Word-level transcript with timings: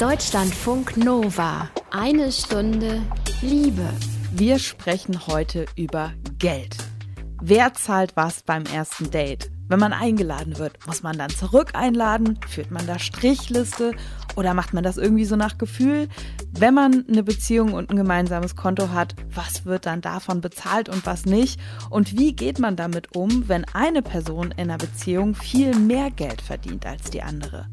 Deutschlandfunk 0.00 0.98
Nova. 0.98 1.70
Eine 1.90 2.30
Stunde 2.30 3.00
Liebe. 3.40 3.88
Wir 4.30 4.58
sprechen 4.58 5.26
heute 5.26 5.64
über 5.74 6.12
Geld. 6.38 6.76
Wer 7.40 7.72
zahlt 7.72 8.14
was 8.14 8.42
beim 8.42 8.64
ersten 8.64 9.10
Date? 9.10 9.50
Wenn 9.68 9.80
man 9.80 9.94
eingeladen 9.94 10.58
wird, 10.58 10.86
muss 10.86 11.02
man 11.02 11.16
dann 11.16 11.30
zurück 11.30 11.70
einladen? 11.72 12.38
Führt 12.46 12.70
man 12.70 12.86
da 12.86 12.98
Strichliste? 12.98 13.92
Oder 14.36 14.52
macht 14.52 14.74
man 14.74 14.84
das 14.84 14.98
irgendwie 14.98 15.24
so 15.24 15.34
nach 15.34 15.56
Gefühl? 15.56 16.08
Wenn 16.52 16.74
man 16.74 17.06
eine 17.08 17.22
Beziehung 17.22 17.72
und 17.72 17.88
ein 17.88 17.96
gemeinsames 17.96 18.54
Konto 18.54 18.90
hat, 18.90 19.14
was 19.32 19.64
wird 19.64 19.86
dann 19.86 20.02
davon 20.02 20.42
bezahlt 20.42 20.90
und 20.90 21.06
was 21.06 21.24
nicht? 21.24 21.58
Und 21.88 22.18
wie 22.18 22.36
geht 22.36 22.58
man 22.58 22.76
damit 22.76 23.16
um, 23.16 23.48
wenn 23.48 23.64
eine 23.72 24.02
Person 24.02 24.50
in 24.58 24.68
einer 24.70 24.76
Beziehung 24.76 25.34
viel 25.34 25.74
mehr 25.74 26.10
Geld 26.10 26.42
verdient 26.42 26.84
als 26.84 27.10
die 27.10 27.22
andere? 27.22 27.66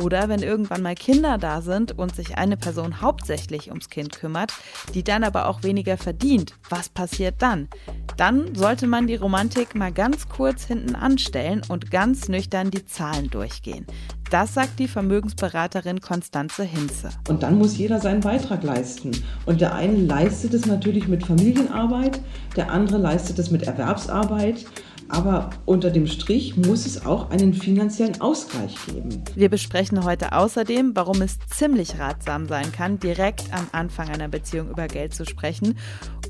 Oder 0.00 0.28
wenn 0.28 0.42
irgendwann 0.42 0.82
mal 0.82 0.94
Kinder 0.94 1.38
da 1.38 1.60
sind 1.60 1.98
und 1.98 2.14
sich 2.14 2.38
eine 2.38 2.56
Person 2.56 3.00
hauptsächlich 3.00 3.70
ums 3.70 3.90
Kind 3.90 4.16
kümmert, 4.16 4.52
die 4.94 5.02
dann 5.02 5.24
aber 5.24 5.48
auch 5.48 5.64
weniger 5.64 5.96
verdient, 5.96 6.54
was 6.70 6.88
passiert 6.88 7.36
dann? 7.38 7.68
Dann 8.16 8.54
sollte 8.54 8.86
man 8.86 9.08
die 9.08 9.16
Romantik 9.16 9.74
mal 9.74 9.90
ganz 9.90 10.28
kurz 10.28 10.64
hinten 10.64 10.94
anstellen 10.94 11.62
und 11.68 11.90
ganz 11.90 12.28
nüchtern 12.28 12.70
die 12.70 12.86
Zahlen 12.86 13.28
durchgehen. 13.28 13.86
Das 14.30 14.54
sagt 14.54 14.78
die 14.78 14.88
Vermögensberaterin 14.88 16.00
Konstanze 16.00 16.62
Hinze. 16.62 17.08
Und 17.28 17.42
dann 17.42 17.58
muss 17.58 17.76
jeder 17.76 17.98
seinen 17.98 18.20
Beitrag 18.20 18.62
leisten. 18.62 19.10
Und 19.46 19.60
der 19.60 19.74
eine 19.74 19.96
leistet 19.96 20.54
es 20.54 20.66
natürlich 20.66 21.08
mit 21.08 21.26
Familienarbeit, 21.26 22.20
der 22.54 22.70
andere 22.70 22.98
leistet 22.98 23.38
es 23.38 23.50
mit 23.50 23.62
Erwerbsarbeit. 23.62 24.66
Aber 25.08 25.50
unter 25.64 25.90
dem 25.90 26.06
Strich 26.06 26.56
muss 26.56 26.84
es 26.84 27.06
auch 27.06 27.30
einen 27.30 27.54
finanziellen 27.54 28.20
Ausgleich 28.20 28.76
geben. 28.86 29.24
Wir 29.34 29.48
besprechen 29.48 30.04
heute 30.04 30.32
außerdem, 30.32 30.94
warum 30.94 31.22
es 31.22 31.38
ziemlich 31.48 31.98
ratsam 31.98 32.46
sein 32.46 32.70
kann, 32.72 32.98
direkt 32.98 33.52
am 33.52 33.66
Anfang 33.72 34.10
einer 34.10 34.28
Beziehung 34.28 34.68
über 34.70 34.86
Geld 34.86 35.14
zu 35.14 35.24
sprechen. 35.24 35.78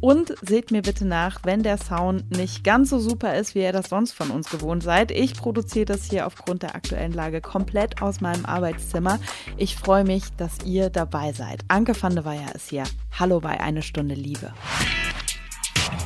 Und 0.00 0.34
seht 0.42 0.70
mir 0.70 0.83
bitte 0.83 1.05
nach, 1.05 1.41
wenn 1.42 1.64
der 1.64 1.77
Sound 1.77 2.30
nicht 2.30 2.62
ganz 2.62 2.91
so 2.91 3.00
super 3.00 3.34
ist, 3.34 3.56
wie 3.56 3.62
ihr 3.62 3.72
das 3.72 3.89
sonst 3.89 4.12
von 4.12 4.30
uns 4.30 4.48
gewohnt 4.48 4.84
seid. 4.84 5.11
Ich 5.11 5.34
produziere 5.34 5.86
das 5.86 6.05
hier 6.05 6.27
aufgrund 6.27 6.62
der 6.62 6.77
aktuellen 6.77 7.12
Lage 7.12 7.41
komplett 7.41 8.00
aus 8.00 8.20
meinem 8.20 8.47
Arbeitszimmer. 8.47 9.19
Ich 9.56 9.74
freue 9.74 10.05
mich, 10.05 10.24
dass 10.36 10.52
ihr 10.64 10.89
dabei 10.89 11.33
seid. 11.33 11.64
Anke 11.67 12.00
van 12.00 12.14
der 12.14 12.24
Weyer 12.24 12.55
ist 12.55 12.70
hier. 12.70 12.84
Hallo 13.19 13.41
bei 13.41 13.58
Eine 13.58 13.83
Stunde 13.83 14.14
Liebe. 14.14 14.52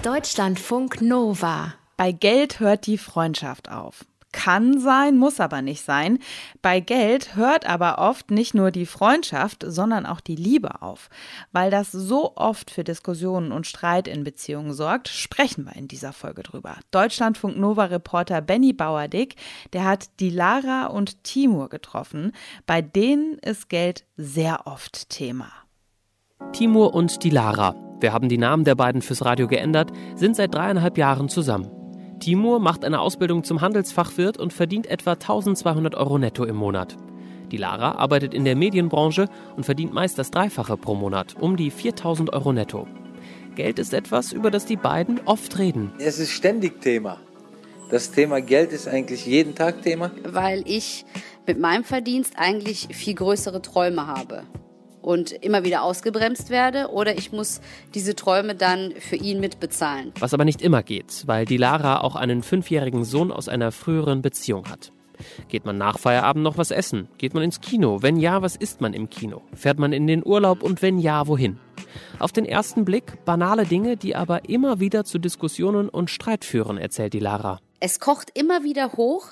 Deutschlandfunk 0.02 1.02
Nova. 1.02 1.74
Bei 1.96 2.12
Geld 2.12 2.60
hört 2.60 2.86
die 2.86 2.98
Freundschaft 2.98 3.70
auf. 3.70 4.04
Kann 4.32 4.80
sein, 4.80 5.18
muss 5.18 5.40
aber 5.40 5.60
nicht 5.60 5.84
sein. 5.84 6.18
Bei 6.62 6.80
Geld 6.80 7.36
hört 7.36 7.66
aber 7.68 7.98
oft 7.98 8.30
nicht 8.30 8.54
nur 8.54 8.70
die 8.70 8.86
Freundschaft, 8.86 9.62
sondern 9.66 10.06
auch 10.06 10.20
die 10.20 10.36
Liebe 10.36 10.80
auf. 10.80 11.10
Weil 11.52 11.70
das 11.70 11.92
so 11.92 12.34
oft 12.34 12.70
für 12.70 12.82
Diskussionen 12.82 13.52
und 13.52 13.66
Streit 13.66 14.08
in 14.08 14.24
Beziehungen 14.24 14.72
sorgt, 14.72 15.08
sprechen 15.08 15.66
wir 15.66 15.76
in 15.76 15.86
dieser 15.86 16.14
Folge 16.14 16.42
drüber. 16.42 16.76
Deutschlandfunk 16.92 17.58
Nova 17.58 17.84
Reporter 17.84 18.40
Benny 18.40 18.72
Bauerdick, 18.72 19.36
der 19.74 19.84
hat 19.84 20.08
die 20.18 20.30
Lara 20.30 20.86
und 20.86 21.22
Timur 21.24 21.68
getroffen. 21.68 22.32
Bei 22.64 22.80
denen 22.80 23.34
ist 23.38 23.68
Geld 23.68 24.06
sehr 24.16 24.66
oft 24.66 25.10
Thema. 25.10 25.48
Timur 26.52 26.94
und 26.94 27.22
die 27.22 27.30
Lara. 27.30 27.77
Wir 28.00 28.14
haben 28.14 28.30
die 28.30 28.38
Namen 28.38 28.64
der 28.64 28.74
beiden 28.74 29.02
fürs 29.02 29.24
Radio 29.24 29.46
geändert, 29.46 29.92
sind 30.16 30.36
seit 30.36 30.54
dreieinhalb 30.54 30.96
Jahren 30.96 31.28
zusammen. 31.28 31.81
Timur 32.22 32.60
macht 32.60 32.84
eine 32.84 33.00
Ausbildung 33.00 33.42
zum 33.42 33.62
Handelsfachwirt 33.62 34.38
und 34.38 34.52
verdient 34.52 34.86
etwa 34.86 35.14
1200 35.14 35.96
Euro 35.96 36.18
netto 36.18 36.44
im 36.44 36.54
Monat. 36.54 36.96
Die 37.50 37.56
Lara 37.56 37.96
arbeitet 37.96 38.32
in 38.32 38.44
der 38.44 38.54
Medienbranche 38.54 39.28
und 39.56 39.64
verdient 39.64 39.92
meist 39.92 40.20
das 40.20 40.30
Dreifache 40.30 40.76
pro 40.76 40.94
Monat, 40.94 41.34
um 41.40 41.56
die 41.56 41.72
4000 41.72 42.32
Euro 42.32 42.52
netto. 42.52 42.86
Geld 43.56 43.80
ist 43.80 43.92
etwas, 43.92 44.30
über 44.30 44.52
das 44.52 44.66
die 44.66 44.76
beiden 44.76 45.18
oft 45.24 45.58
reden. 45.58 45.90
Es 45.98 46.20
ist 46.20 46.30
ständig 46.30 46.80
Thema. 46.80 47.18
Das 47.90 48.12
Thema 48.12 48.40
Geld 48.40 48.70
ist 48.70 48.86
eigentlich 48.86 49.27
jeden 49.27 49.56
Tag 49.56 49.82
Thema. 49.82 50.12
Weil 50.22 50.62
ich 50.64 51.05
mit 51.44 51.58
meinem 51.58 51.82
Verdienst 51.82 52.34
eigentlich 52.36 52.86
viel 52.92 53.14
größere 53.14 53.62
Träume 53.62 54.06
habe 54.06 54.44
und 55.02 55.33
immer 55.33 55.64
wieder 55.64 55.83
ausgebremst 55.83 56.51
werde 56.51 56.89
oder 56.89 57.18
ich 57.18 57.33
muss 57.33 57.61
diese 57.95 58.14
Träume 58.14 58.55
dann 58.55 58.92
für 58.98 59.17
ihn 59.17 59.40
mitbezahlen. 59.40 60.13
Was 60.18 60.33
aber 60.33 60.45
nicht 60.45 60.63
immer 60.63 60.83
geht, 60.83 61.24
weil 61.27 61.45
die 61.45 61.57
Lara 61.57 62.01
auch 62.01 62.17
einen 62.17 62.42
fünfjährigen 62.42 63.05
Sohn 63.05 63.33
aus 63.33 63.48
einer 63.48 63.73
früheren 63.73 64.23
Beziehung 64.23 64.68
hat. 64.68 64.92
Geht 65.48 65.64
man 65.64 65.79
nach 65.79 65.98
Feierabend 65.98 66.42
noch 66.42 66.58
was 66.58 66.70
essen? 66.70 67.08
Geht 67.18 67.35
man 67.35 67.42
ins 67.42 67.61
Kino? 67.61 68.02
Wenn 68.02 68.17
ja, 68.17 68.42
was 68.42 68.57
isst 68.57 68.80
man 68.80 68.92
im 68.92 69.11
Kino? 69.11 69.42
Fährt 69.55 69.79
man 69.79 69.92
in 69.92 70.07
den 70.07 70.24
Urlaub 70.24 70.62
und 70.62 70.83
wenn 70.83 70.98
ja, 70.98 71.27
wohin? 71.27 71.58
Auf 72.18 72.33
den 72.33 72.45
ersten 72.45 72.85
Blick 72.85 73.24
banale 73.24 73.67
Dinge, 73.67 73.96
die 73.96 74.17
aber 74.17 74.48
immer 74.48 74.80
wieder 74.80 75.05
zu 75.05 75.18
Diskussionen 75.18 75.89
und 75.89 76.11
Streit 76.11 76.45
führen, 76.45 76.79
erzählt 76.79 77.12
die 77.12 77.20
Lara. 77.20 77.61
Es 77.80 78.01
kocht 78.01 78.30
immer 78.35 78.64
wieder 78.64 78.92
hoch, 78.92 79.29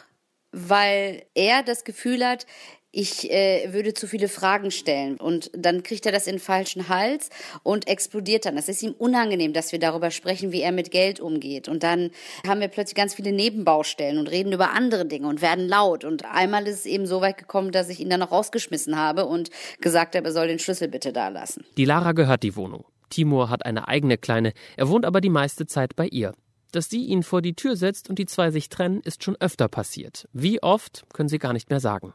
weil 0.53 1.25
er 1.35 1.63
das 1.63 1.85
Gefühl 1.85 2.25
hat, 2.25 2.47
ich 2.93 3.31
äh, 3.31 3.73
würde 3.73 3.95
zu 3.95 4.07
viele 4.07 4.29
Fragen 4.29 4.71
stellen 4.71 5.17
und 5.17 5.51
dann 5.57 5.83
kriegt 5.83 6.07
er 6.07 6.13
das 6.13 6.27
in 6.27 6.35
den 6.35 6.41
falschen 6.41 6.89
Hals 6.89 7.31
und 7.63 7.87
explodiert 7.87 8.47
dann. 8.47 8.57
Das 8.57 8.69
ist 8.69 8.83
ihm 8.83 8.95
unangenehm, 8.99 9.53
dass 9.53 9.73
wir 9.73 9.79
darüber 9.79 10.11
sprechen, 10.11 10.51
wie 10.53 10.61
er 10.61 10.73
mit 10.73 10.91
Geld 10.91 11.21
umgeht. 11.21 11.69
Und 11.69 11.83
dann 11.83 12.11
haben 12.47 12.61
wir 12.61 12.69
plötzlich 12.69 12.97
ganz 12.97 13.15
viele 13.15 13.33
Nebenbaustellen 13.33 14.19
und 14.19 14.29
reden 14.29 14.53
über 14.53 14.73
andere 14.73 15.07
Dinge 15.07 15.29
und 15.29 15.41
werden 15.41 15.69
laut. 15.69 16.05
Und 16.05 16.25
einmal 16.25 16.67
ist 16.67 16.81
es 16.81 16.87
eben 16.87 17.07
so 17.07 17.21
weit 17.21 17.39
gekommen, 17.39 17.71
dass 17.71 17.89
ich 17.89 18.01
ihn 18.01 18.11
dann 18.11 18.21
noch 18.21 18.33
rausgeschmissen 18.33 18.97
habe 18.97 19.27
und 19.27 19.51
gesagt 19.81 20.17
habe, 20.17 20.27
er 20.27 20.33
soll 20.33 20.49
den 20.49 20.59
Schlüssel 20.59 20.89
bitte 20.89 21.13
da 21.13 21.29
lassen. 21.29 21.65
Die 21.77 21.85
Lara 21.85 22.13
gehört 22.13 22.43
die 22.43 22.57
Wohnung. 22.57 22.85
Timur 23.09 23.51
hat 23.51 23.67
eine 23.67 23.89
eigene 23.89 24.19
kleine, 24.19 24.53
er 24.77 24.89
wohnt 24.89 25.05
aber 25.05 25.21
die 25.21 25.31
meiste 25.31 25.67
Zeit 25.67 25.97
bei 25.97 26.07
ihr. 26.07 26.33
Dass 26.73 26.89
sie 26.89 27.05
ihn 27.05 27.25
vor 27.25 27.43
die 27.43 27.55
Tür 27.55 27.75
setzt 27.75 28.09
und 28.09 28.19
die 28.21 28.27
zwei 28.27 28.53
sich 28.53 28.69
trennen, 28.69 29.01
ist 29.05 29.25
schon 29.25 29.37
öfter 29.41 29.69
passiert. 29.69 30.29
Wie 30.33 30.63
oft, 30.63 31.05
können 31.13 31.29
sie 31.29 31.41
gar 31.41 31.53
nicht 31.53 31.69
mehr 31.69 31.81
sagen. 31.81 32.15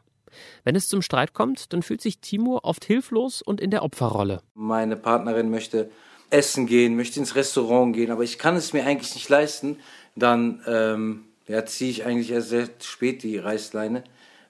Wenn 0.64 0.76
es 0.76 0.88
zum 0.88 1.02
Streit 1.02 1.34
kommt, 1.34 1.74
dann 1.74 1.84
fühlt 1.84 2.02
sich 2.02 2.20
Timur 2.20 2.64
oft 2.64 2.86
hilflos 2.86 3.42
und 3.42 3.62
in 3.62 3.72
der 3.72 3.84
Opferrolle. 3.84 4.42
Meine 4.54 4.96
Partnerin 4.96 5.50
möchte 5.50 5.90
essen 6.30 6.66
gehen, 6.66 6.96
möchte 6.96 7.20
ins 7.20 7.36
Restaurant 7.36 7.96
gehen, 7.96 8.12
aber 8.12 8.24
ich 8.24 8.38
kann 8.38 8.56
es 8.56 8.74
mir 8.74 8.86
eigentlich 8.86 9.16
nicht 9.16 9.30
leisten. 9.30 9.78
Dann 10.16 10.62
ähm, 10.68 11.26
ja, 11.48 11.66
ziehe 11.66 11.92
ich 11.92 12.06
eigentlich 12.06 12.32
erst 12.32 12.50
sehr 12.50 12.70
spät 12.82 13.24
die 13.24 13.38
Reißleine, 13.38 14.04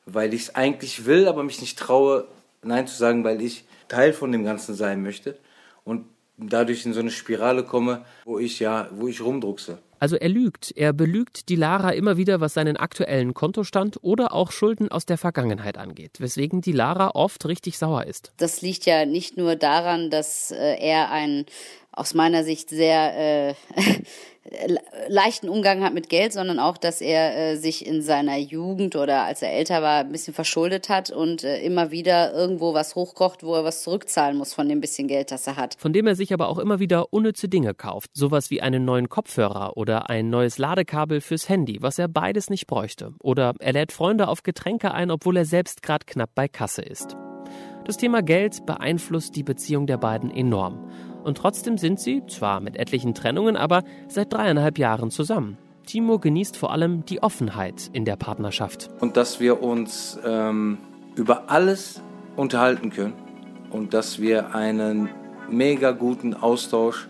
weil 0.05 0.33
ich 0.33 0.43
es 0.43 0.55
eigentlich 0.55 1.05
will, 1.05 1.27
aber 1.27 1.43
mich 1.43 1.61
nicht 1.61 1.77
traue, 1.77 2.27
Nein 2.63 2.87
zu 2.87 2.95
sagen, 2.95 3.23
weil 3.23 3.41
ich 3.41 3.65
Teil 3.87 4.13
von 4.13 4.31
dem 4.31 4.43
Ganzen 4.43 4.75
sein 4.75 5.03
möchte. 5.03 5.37
Und 5.83 6.05
dadurch 6.37 6.85
in 6.85 6.93
so 6.93 6.99
eine 6.99 7.11
Spirale 7.11 7.63
komme, 7.63 8.05
wo 8.25 8.39
ich 8.39 8.59
ja, 8.59 8.89
wo 8.91 9.07
ich 9.07 9.21
rumdruckse. 9.21 9.79
Also 10.05 10.17
er 10.17 10.29
lügt, 10.29 10.71
er 10.77 10.93
belügt 10.93 11.49
die 11.49 11.55
Lara 11.55 11.89
immer 11.89 12.15
wieder, 12.15 12.39
was 12.39 12.53
seinen 12.53 12.77
aktuellen 12.77 13.33
Kontostand 13.33 13.97
oder 14.03 14.35
auch 14.35 14.51
Schulden 14.51 14.91
aus 14.91 15.07
der 15.07 15.17
Vergangenheit 15.17 15.79
angeht, 15.79 16.19
weswegen 16.19 16.61
die 16.61 16.73
Lara 16.73 17.15
oft 17.15 17.43
richtig 17.47 17.79
sauer 17.79 18.05
ist. 18.05 18.31
Das 18.37 18.61
liegt 18.61 18.85
ja 18.85 19.07
nicht 19.07 19.35
nur 19.35 19.55
daran, 19.55 20.11
dass 20.11 20.51
äh, 20.51 20.75
er 20.79 21.09
ein 21.09 21.47
aus 21.95 22.13
meiner 22.13 22.43
Sicht 22.43 22.69
sehr 22.69 23.49
äh, 23.49 23.53
leichten 25.07 25.49
Umgang 25.49 25.83
hat 25.83 25.93
mit 25.93 26.09
Geld, 26.09 26.31
sondern 26.31 26.59
auch, 26.59 26.77
dass 26.77 27.01
er 27.01 27.35
äh, 27.35 27.55
sich 27.55 27.85
in 27.85 28.01
seiner 28.01 28.37
Jugend 28.37 28.95
oder 28.95 29.23
als 29.23 29.41
er 29.41 29.51
älter 29.51 29.81
war, 29.81 30.01
ein 30.01 30.11
bisschen 30.11 30.33
verschuldet 30.33 30.87
hat 30.89 31.09
und 31.09 31.43
äh, 31.43 31.63
immer 31.63 31.89
wieder 31.91 32.33
irgendwo 32.33 32.73
was 32.73 32.95
hochkocht, 32.95 33.43
wo 33.43 33.55
er 33.55 33.63
was 33.63 33.81
zurückzahlen 33.81 34.37
muss 34.37 34.53
von 34.53 34.69
dem 34.69 34.81
bisschen 34.81 35.07
Geld, 35.07 35.31
das 35.31 35.47
er 35.47 35.55
hat. 35.55 35.75
Von 35.79 35.93
dem 35.93 36.05
er 36.05 36.15
sich 36.15 36.31
aber 36.31 36.47
auch 36.47 36.59
immer 36.59 36.79
wieder 36.79 37.11
unnütze 37.11 37.49
Dinge 37.49 37.73
kauft. 37.73 38.11
Sowas 38.13 38.51
wie 38.51 38.61
einen 38.61 38.85
neuen 38.85 39.09
Kopfhörer 39.09 39.77
oder 39.77 40.09
ein 40.09 40.29
neues 40.29 40.57
Ladekabel 40.59 41.21
fürs 41.21 41.49
Handy, 41.49 41.81
was 41.81 41.97
er 41.97 42.07
beides 42.07 42.49
nicht 42.49 42.67
bräuchte. 42.67 43.13
Oder 43.21 43.55
er 43.59 43.73
lädt 43.73 43.91
Freunde 43.91 44.27
auf 44.27 44.43
Getränke 44.43 44.93
ein, 44.93 45.09
obwohl 45.09 45.37
er 45.37 45.45
selbst 45.45 45.81
gerade 45.81 46.05
knapp 46.05 46.29
bei 46.35 46.47
Kasse 46.47 46.83
ist. 46.83 47.15
Das 47.85 47.97
Thema 47.97 48.21
Geld 48.21 48.65
beeinflusst 48.65 49.35
die 49.35 49.43
Beziehung 49.43 49.85
der 49.87 49.97
beiden 49.97 50.31
enorm. 50.31 50.89
Und 51.25 51.39
trotzdem 51.39 51.79
sind 51.79 51.99
sie, 51.99 52.21
zwar 52.27 52.59
mit 52.59 52.77
etlichen 52.77 53.15
Trennungen, 53.15 53.57
aber 53.57 53.83
seit 54.07 54.31
dreieinhalb 54.31 54.77
Jahren 54.77 55.09
zusammen. 55.09 55.57
Timo 55.87 56.19
genießt 56.19 56.55
vor 56.55 56.71
allem 56.71 57.03
die 57.05 57.23
Offenheit 57.23 57.89
in 57.93 58.05
der 58.05 58.15
Partnerschaft. 58.15 58.91
Und 58.99 59.17
dass 59.17 59.39
wir 59.39 59.63
uns 59.63 60.19
ähm, 60.23 60.77
über 61.15 61.49
alles 61.49 61.99
unterhalten 62.35 62.91
können 62.91 63.13
und 63.71 63.95
dass 63.95 64.19
wir 64.19 64.53
einen 64.53 65.09
mega 65.49 65.91
guten 65.91 66.35
Austausch 66.35 67.07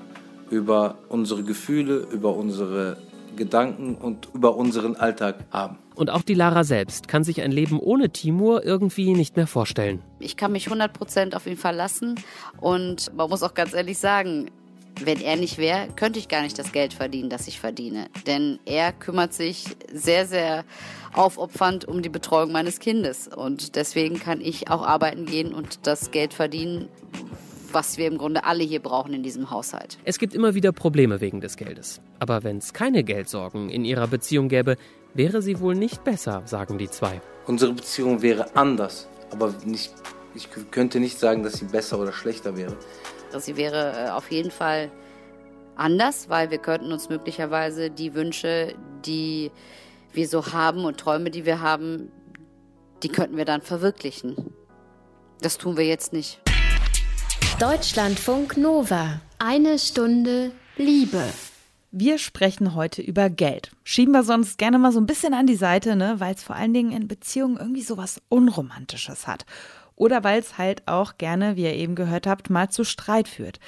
über 0.50 0.96
unsere 1.10 1.44
Gefühle, 1.44 2.08
über 2.10 2.38
unsere 2.38 2.96
Gedanken 3.36 3.96
und 3.96 4.30
über 4.34 4.56
unseren 4.56 4.96
Alltag 4.96 5.44
haben. 5.52 5.78
Und 5.96 6.10
auch 6.10 6.22
die 6.22 6.34
Lara 6.34 6.64
selbst 6.64 7.08
kann 7.08 7.24
sich 7.24 7.42
ein 7.42 7.52
Leben 7.52 7.80
ohne 7.80 8.10
Timur 8.10 8.64
irgendwie 8.64 9.14
nicht 9.14 9.36
mehr 9.38 9.48
vorstellen. 9.48 10.02
Ich 10.20 10.38
kann 10.38 10.52
mich 10.52 10.68
100% 10.68 11.36
auf 11.36 11.48
ihn 11.48 11.58
verlassen 11.58 12.16
und 12.60 13.16
man 13.16 13.30
muss 13.30 13.44
auch 13.44 13.54
ganz 13.54 13.74
ehrlich 13.74 13.98
sagen, 13.98 14.52
wenn 15.04 15.22
er 15.22 15.36
nicht 15.36 15.58
wäre, 15.58 15.88
könnte 15.96 16.20
ich 16.20 16.28
gar 16.28 16.42
nicht 16.42 16.58
das 16.58 16.72
Geld 16.72 16.94
verdienen, 16.94 17.30
das 17.30 17.48
ich 17.48 17.60
verdiene. 17.60 18.08
Denn 18.28 18.60
er 18.66 18.94
kümmert 18.94 19.34
sich 19.34 19.66
sehr, 19.92 20.26
sehr 20.26 20.64
aufopfernd 21.14 21.86
um 21.86 22.02
die 22.02 22.10
Betreuung 22.10 22.52
meines 22.52 22.80
Kindes. 22.80 23.28
Und 23.28 23.76
deswegen 23.76 24.20
kann 24.20 24.42
ich 24.42 24.70
auch 24.70 24.86
arbeiten 24.86 25.26
gehen 25.26 25.54
und 25.54 25.86
das 25.88 26.12
Geld 26.12 26.34
verdienen, 26.34 26.88
was 27.72 27.98
wir 27.98 28.08
im 28.08 28.18
Grunde 28.18 28.46
alle 28.46 28.64
hier 28.64 28.80
brauchen 28.80 29.14
in 29.14 29.22
diesem 29.22 29.52
Haushalt. 29.52 29.98
Es 30.06 30.18
gibt 30.18 30.34
immer 30.34 30.56
wieder 30.56 30.72
Probleme 30.72 31.20
wegen 31.20 31.42
des 31.42 31.58
Geldes. 31.58 32.00
Aber 32.20 32.44
wenn 32.44 32.58
es 32.58 32.74
keine 32.74 33.04
Geldsorgen 33.04 33.70
in 33.70 33.84
ihrer 33.84 34.08
Beziehung 34.08 34.48
gäbe, 34.48 34.78
wäre 35.16 35.42
sie 35.42 35.60
wohl 35.60 35.74
nicht 35.74 36.04
besser, 36.04 36.44
sagen 36.46 36.78
die 36.78 36.90
zwei. 36.90 37.22
Unsere 37.48 37.74
Beziehung 37.74 38.22
wäre 38.22 38.56
anders, 38.56 39.08
aber 39.32 39.54
nicht, 39.66 39.94
ich 40.36 40.50
könnte 40.70 41.00
nicht 41.00 41.18
sagen, 41.18 41.42
dass 41.42 41.54
sie 41.54 41.66
besser 41.66 41.98
oder 42.00 42.12
schlechter 42.12 42.56
wäre. 42.56 42.76
Sie 43.38 43.58
wäre 43.58 44.08
äh, 44.08 44.10
auf 44.12 44.32
jeden 44.32 44.52
Fall 44.52 44.92
anders, 45.76 46.30
weil 46.30 46.52
wir 46.52 46.58
könnten 46.58 46.92
uns 46.92 47.10
möglicherweise 47.10 47.90
die 47.90 48.14
Wünsche, 48.14 48.76
die 49.06 49.52
wir 50.14 50.28
so 50.28 50.54
haben 50.54 50.86
und 50.86 51.00
Träume, 51.00 51.32
die 51.32 51.46
wir 51.46 51.62
haben, 51.62 52.12
die 53.04 53.10
könnten 53.10 53.38
wir 53.38 53.46
dann 53.46 53.62
verwirklichen. 53.62 54.54
Das 55.42 55.58
tun 55.58 55.78
wir 55.78 55.86
jetzt 55.86 56.14
nicht. 56.14 56.40
Deutschlandfunk 57.60 58.58
Nova. 58.58 59.22
Eine 59.38 59.80
Stunde 59.80 60.52
Liebe. 60.78 61.24
Wir 61.98 62.18
sprechen 62.18 62.76
heute 62.76 63.02
über 63.02 63.30
Geld. 63.30 63.72
Schieben 63.86 64.14
wir 64.14 64.24
sonst 64.24 64.58
gerne 64.58 64.78
mal 64.78 64.92
so 64.92 65.00
ein 65.00 65.06
bisschen 65.06 65.34
an 65.34 65.48
die 65.48 65.56
Seite, 65.56 65.96
ne? 65.96 66.16
weil 66.18 66.36
es 66.36 66.44
vor 66.44 66.58
allen 66.58 66.74
Dingen 66.74 66.92
in 66.92 67.08
Beziehungen 67.08 67.56
irgendwie 67.56 67.84
so 67.84 67.96
was 67.96 68.22
Unromantisches 68.28 69.28
hat. 69.28 69.46
Oder 69.96 70.22
weil 70.26 70.42
es 70.42 70.58
halt 70.58 70.86
auch 70.90 71.18
gerne, 71.18 71.56
wie 71.56 71.64
ihr 71.64 71.74
eben 71.74 71.96
gehört 71.96 72.28
habt, 72.28 72.50
mal 72.50 72.70
zu 72.70 72.84
Streit 72.84 73.30
führt. 73.30 73.62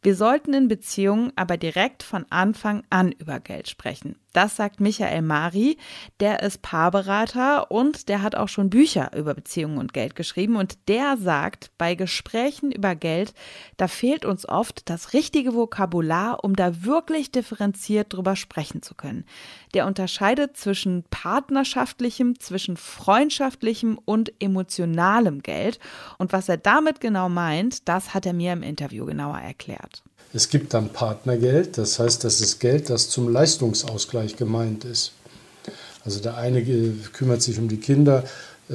Wir 0.00 0.14
sollten 0.14 0.54
in 0.54 0.68
Beziehungen 0.68 1.32
aber 1.34 1.56
direkt 1.56 2.04
von 2.04 2.24
Anfang 2.30 2.84
an 2.88 3.10
über 3.10 3.40
Geld 3.40 3.68
sprechen. 3.68 4.14
Das 4.32 4.56
sagt 4.56 4.80
Michael 4.80 5.22
Mari, 5.22 5.76
der 6.20 6.42
ist 6.42 6.62
Paarberater 6.62 7.70
und 7.70 8.08
der 8.08 8.22
hat 8.22 8.34
auch 8.34 8.48
schon 8.48 8.70
Bücher 8.70 9.10
über 9.14 9.34
Beziehungen 9.34 9.78
und 9.78 9.92
Geld 9.92 10.16
geschrieben 10.16 10.56
und 10.56 10.88
der 10.88 11.16
sagt, 11.18 11.70
bei 11.76 11.94
Gesprächen 11.94 12.72
über 12.72 12.94
Geld, 12.94 13.34
da 13.76 13.88
fehlt 13.88 14.24
uns 14.24 14.48
oft 14.48 14.88
das 14.88 15.12
richtige 15.12 15.54
Vokabular, 15.54 16.44
um 16.44 16.56
da 16.56 16.84
wirklich 16.84 17.30
differenziert 17.30 18.12
drüber 18.12 18.36
sprechen 18.36 18.82
zu 18.82 18.94
können. 18.94 19.24
Der 19.74 19.86
unterscheidet 19.86 20.56
zwischen 20.56 21.04
partnerschaftlichem, 21.10 22.38
zwischen 22.38 22.76
freundschaftlichem 22.76 23.98
und 24.04 24.32
emotionalem 24.40 25.42
Geld 25.42 25.78
und 26.18 26.32
was 26.32 26.48
er 26.48 26.56
damit 26.56 27.00
genau 27.00 27.28
meint, 27.28 27.88
das 27.88 28.14
hat 28.14 28.24
er 28.24 28.32
mir 28.32 28.52
im 28.54 28.62
Interview 28.62 29.04
genauer 29.04 29.38
erklärt. 29.38 30.02
Es 30.34 30.48
gibt 30.48 30.72
dann 30.74 30.90
Partnergeld, 30.90 31.76
das 31.78 31.98
heißt, 31.98 32.24
das 32.24 32.40
ist 32.40 32.58
Geld, 32.58 32.88
das 32.88 33.10
zum 33.10 33.28
Leistungsausgleich 33.28 34.36
gemeint 34.36 34.84
ist. 34.84 35.12
Also 36.04 36.20
der 36.20 36.36
eine 36.36 36.62
kümmert 37.12 37.42
sich 37.42 37.58
um 37.58 37.68
die 37.68 37.76
Kinder 37.76 38.24
äh, 38.70 38.74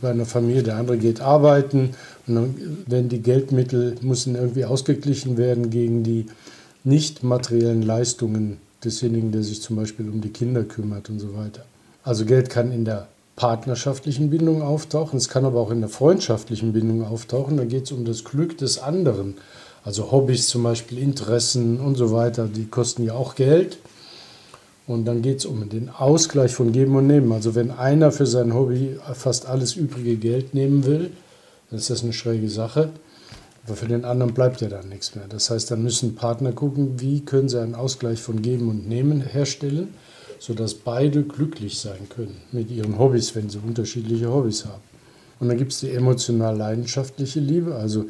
bei 0.00 0.10
einer 0.10 0.26
Familie, 0.26 0.62
der 0.62 0.76
andere 0.76 0.98
geht 0.98 1.20
arbeiten 1.20 1.94
und 2.26 2.34
dann 2.34 2.84
werden 2.86 3.08
die 3.08 3.22
Geldmittel 3.22 3.94
müssen 4.00 4.34
irgendwie 4.34 4.64
ausgeglichen 4.64 5.36
werden 5.36 5.70
gegen 5.70 6.02
die 6.02 6.26
nicht 6.82 7.22
materiellen 7.22 7.82
Leistungen 7.82 8.58
desjenigen, 8.84 9.32
der 9.32 9.42
sich 9.42 9.62
zum 9.62 9.76
Beispiel 9.76 10.08
um 10.08 10.20
die 10.20 10.30
Kinder 10.30 10.64
kümmert 10.64 11.08
und 11.08 11.18
so 11.20 11.34
weiter. 11.36 11.64
Also 12.02 12.26
Geld 12.26 12.50
kann 12.50 12.72
in 12.72 12.84
der 12.84 13.08
partnerschaftlichen 13.36 14.30
Bindung 14.30 14.62
auftauchen, 14.62 15.16
es 15.16 15.28
kann 15.28 15.44
aber 15.44 15.60
auch 15.60 15.70
in 15.70 15.80
der 15.80 15.88
freundschaftlichen 15.88 16.72
Bindung 16.72 17.04
auftauchen. 17.04 17.56
Da 17.56 17.64
geht 17.64 17.84
es 17.84 17.92
um 17.92 18.04
das 18.04 18.24
Glück 18.24 18.58
des 18.58 18.78
anderen. 18.78 19.36
Also 19.84 20.10
Hobbys 20.10 20.48
zum 20.48 20.62
Beispiel, 20.62 20.98
Interessen 20.98 21.78
und 21.78 21.96
so 21.96 22.10
weiter, 22.10 22.48
die 22.48 22.66
kosten 22.66 23.04
ja 23.04 23.12
auch 23.12 23.34
Geld. 23.34 23.78
Und 24.86 25.04
dann 25.04 25.22
geht 25.22 25.38
es 25.38 25.46
um 25.46 25.68
den 25.68 25.88
Ausgleich 25.88 26.54
von 26.54 26.72
Geben 26.72 26.96
und 26.96 27.06
Nehmen. 27.06 27.32
Also 27.32 27.54
wenn 27.54 27.70
einer 27.70 28.10
für 28.12 28.26
sein 28.26 28.54
Hobby 28.54 28.96
fast 29.14 29.46
alles 29.46 29.76
übrige 29.76 30.16
Geld 30.16 30.54
nehmen 30.54 30.84
will, 30.84 31.10
dann 31.70 31.78
ist 31.78 31.90
das 31.90 32.02
eine 32.02 32.12
schräge 32.12 32.48
Sache. 32.48 32.90
Aber 33.66 33.76
für 33.76 33.88
den 33.88 34.04
anderen 34.04 34.34
bleibt 34.34 34.60
ja 34.60 34.68
dann 34.68 34.88
nichts 34.88 35.14
mehr. 35.14 35.24
Das 35.28 35.50
heißt, 35.50 35.70
dann 35.70 35.82
müssen 35.82 36.14
Partner 36.14 36.52
gucken, 36.52 37.00
wie 37.00 37.20
können 37.20 37.48
sie 37.48 37.60
einen 37.60 37.74
Ausgleich 37.74 38.20
von 38.20 38.42
Geben 38.42 38.68
und 38.68 38.86
Nehmen 38.86 39.22
herstellen, 39.22 39.94
sodass 40.38 40.74
beide 40.74 41.22
glücklich 41.22 41.78
sein 41.78 42.08
können 42.10 42.36
mit 42.52 42.70
ihren 42.70 42.98
Hobbys, 42.98 43.34
wenn 43.34 43.48
sie 43.48 43.58
unterschiedliche 43.66 44.30
Hobbys 44.30 44.66
haben. 44.66 44.82
Und 45.40 45.48
dann 45.48 45.56
gibt 45.56 45.72
es 45.72 45.80
die 45.80 45.90
emotional 45.90 46.56
leidenschaftliche 46.56 47.40
Liebe, 47.40 47.74
also 47.74 48.04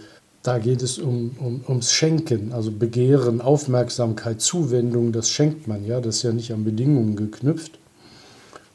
da 0.44 0.58
geht 0.58 0.82
es 0.82 0.98
um, 0.98 1.30
um, 1.40 1.64
ums 1.66 1.90
Schenken, 1.90 2.52
also 2.52 2.70
Begehren, 2.70 3.40
Aufmerksamkeit, 3.40 4.42
Zuwendung, 4.42 5.10
das 5.10 5.30
schenkt 5.30 5.66
man 5.66 5.86
ja, 5.86 6.02
das 6.02 6.16
ist 6.16 6.22
ja 6.22 6.32
nicht 6.32 6.52
an 6.52 6.64
Bedingungen 6.64 7.16
geknüpft. 7.16 7.78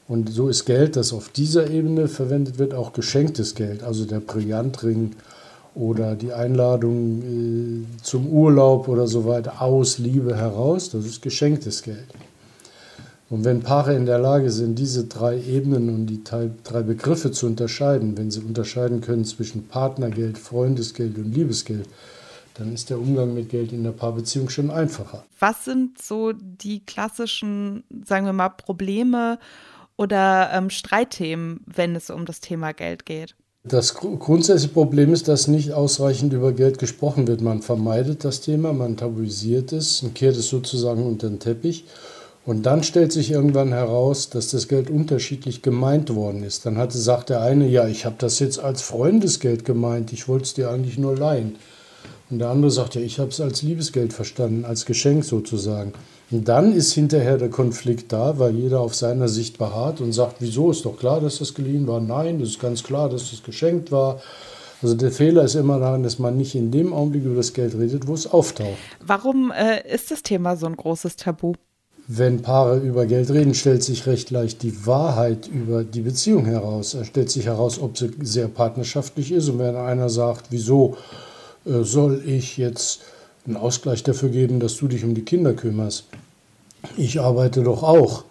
Und 0.07 0.31
so 0.31 0.49
ist 0.49 0.65
Geld, 0.65 0.95
das 0.95 1.13
auf 1.13 1.29
dieser 1.29 1.69
Ebene 1.69 2.07
verwendet 2.07 2.57
wird, 2.57 2.73
auch 2.73 2.91
geschenktes 2.91 3.53
Geld, 3.53 3.83
also 3.83 4.05
der 4.05 4.19
Brillantring 4.19 5.11
oder 5.75 6.15
die 6.15 6.33
Einladung 6.33 7.21
äh, 7.21 8.01
zum 8.01 8.25
Urlaub 8.25 8.87
oder 8.87 9.05
so 9.05 9.27
weiter 9.27 9.61
aus 9.61 9.99
Liebe 9.99 10.35
heraus, 10.35 10.89
das 10.89 11.05
ist 11.05 11.21
geschenktes 11.21 11.83
Geld. 11.83 12.07
Und 13.29 13.45
wenn 13.45 13.61
Paare 13.61 13.95
in 13.95 14.07
der 14.07 14.17
Lage 14.17 14.49
sind, 14.49 14.79
diese 14.79 15.05
drei 15.05 15.39
Ebenen 15.39 15.89
und 15.89 16.07
die 16.07 16.23
drei 16.23 16.81
Begriffe 16.81 17.31
zu 17.31 17.45
unterscheiden, 17.45 18.17
wenn 18.17 18.31
sie 18.31 18.39
unterscheiden 18.39 19.01
können 19.01 19.23
zwischen 19.23 19.67
Partnergeld, 19.67 20.39
Freundesgeld 20.39 21.17
und 21.17 21.31
Liebesgeld, 21.33 21.87
dann 22.55 22.73
ist 22.73 22.89
der 22.89 22.99
Umgang 22.99 23.33
mit 23.33 23.49
Geld 23.49 23.71
in 23.71 23.83
der 23.83 23.91
Paarbeziehung 23.91 24.49
schon 24.49 24.71
einfacher. 24.71 25.23
Was 25.39 25.63
sind 25.63 26.01
so 26.01 26.33
die 26.33 26.85
klassischen, 26.85 27.83
sagen 28.05 28.25
wir 28.25 28.33
mal, 28.33 28.49
Probleme 28.49 29.39
oder 29.95 30.49
ähm, 30.51 30.69
Streitthemen, 30.69 31.61
wenn 31.67 31.95
es 31.95 32.09
um 32.09 32.25
das 32.25 32.41
Thema 32.41 32.73
Geld 32.73 33.05
geht? 33.05 33.35
Das 33.63 33.93
grundsätzliche 33.93 34.73
Problem 34.73 35.13
ist, 35.13 35.27
dass 35.27 35.47
nicht 35.47 35.73
ausreichend 35.73 36.33
über 36.33 36.53
Geld 36.53 36.79
gesprochen 36.79 37.27
wird. 37.27 37.41
Man 37.41 37.61
vermeidet 37.61 38.23
das 38.23 38.41
Thema, 38.41 38.73
man 38.73 38.97
tabuisiert 38.97 39.71
es 39.73 40.01
und 40.01 40.15
kehrt 40.15 40.35
es 40.35 40.47
sozusagen 40.47 41.05
unter 41.05 41.29
den 41.29 41.39
Teppich. 41.39 41.85
Und 42.49 42.63
dann 42.63 42.81
stellt 42.81 43.11
sich 43.11 43.29
irgendwann 43.29 43.73
heraus, 43.73 44.31
dass 44.31 44.49
das 44.49 44.67
Geld 44.67 44.89
unterschiedlich 44.89 45.61
gemeint 45.61 46.15
worden 46.15 46.41
ist. 46.41 46.65
Dann 46.65 46.79
hatte, 46.79 46.97
sagt 46.97 47.29
der 47.29 47.41
eine, 47.41 47.67
ja, 47.67 47.87
ich 47.87 48.07
habe 48.07 48.15
das 48.17 48.39
jetzt 48.39 48.57
als 48.57 48.81
Freundesgeld 48.81 49.65
gemeint, 49.65 50.11
ich 50.13 50.27
wollte 50.27 50.45
es 50.45 50.55
dir 50.55 50.71
eigentlich 50.71 50.97
nur 50.97 51.15
leihen. 51.15 51.57
Und 52.31 52.39
der 52.39 52.49
andere 52.49 52.71
sagt, 52.71 52.95
ja, 52.95 53.01
ich 53.01 53.19
habe 53.19 53.29
es 53.29 53.39
als 53.39 53.61
Liebesgeld 53.61 54.13
verstanden, 54.13 54.65
als 54.65 54.87
Geschenk 54.87 55.25
sozusagen. 55.25 55.93
Und 56.31 56.47
dann 56.47 56.73
ist 56.73 56.91
hinterher 56.93 57.37
der 57.37 57.51
Konflikt 57.51 58.11
da, 58.11 58.39
weil 58.39 58.55
jeder 58.55 58.79
auf 58.79 58.95
seiner 58.95 59.27
Sicht 59.27 59.59
beharrt 59.59 60.01
und 60.01 60.11
sagt, 60.11 60.37
wieso 60.39 60.71
ist 60.71 60.85
doch 60.85 60.97
klar, 60.97 61.21
dass 61.21 61.37
das 61.37 61.53
geliehen 61.53 61.85
war? 61.85 62.01
Nein, 62.01 62.39
das 62.39 62.49
ist 62.49 62.59
ganz 62.59 62.81
klar, 62.81 63.09
dass 63.09 63.29
das 63.29 63.43
geschenkt 63.43 63.91
war. 63.91 64.23
Also 64.81 64.95
der 64.95 65.11
Fehler 65.11 65.43
ist 65.43 65.53
immer 65.53 65.77
daran, 65.77 66.01
dass 66.01 66.17
man 66.17 66.35
nicht 66.35 66.55
in 66.55 66.71
dem 66.71 66.93
Augenblick 66.93 67.25
über 67.25 67.35
das 67.35 67.53
Geld 67.53 67.77
redet, 67.77 68.07
wo 68.07 68.15
es 68.15 68.25
auftaucht. 68.25 68.79
Warum 69.05 69.51
äh, 69.51 69.87
ist 69.87 70.09
das 70.09 70.23
Thema 70.23 70.55
so 70.55 70.65
ein 70.65 70.75
großes 70.75 71.15
Tabu? 71.15 71.53
Wenn 72.11 72.41
Paare 72.41 72.79
über 72.79 73.05
Geld 73.05 73.29
reden, 73.29 73.53
stellt 73.53 73.83
sich 73.83 74.07
recht 74.07 74.31
leicht 74.31 74.63
die 74.63 74.87
Wahrheit 74.87 75.47
über 75.47 75.83
die 75.83 76.01
Beziehung 76.01 76.45
heraus. 76.45 76.95
Es 76.95 77.05
stellt 77.05 77.29
sich 77.29 77.45
heraus, 77.45 77.79
ob 77.79 77.99
sie 77.99 78.09
sehr 78.23 78.47
partnerschaftlich 78.47 79.31
ist. 79.31 79.47
Und 79.47 79.59
wenn 79.59 79.75
einer 79.75 80.09
sagt, 80.09 80.45
wieso 80.49 80.97
äh, 81.67 81.83
soll 81.83 82.23
ich 82.25 82.57
jetzt 82.57 83.01
einen 83.45 83.57
Ausgleich 83.57 84.01
dafür 84.01 84.29
geben, 84.29 84.59
dass 84.59 84.77
du 84.77 84.87
dich 84.87 85.03
um 85.03 85.13
die 85.13 85.21
Kinder 85.21 85.53
kümmerst? 85.53 86.05
Ich 86.97 87.21
arbeite 87.21 87.61
doch 87.61 87.83
auch. 87.83 88.23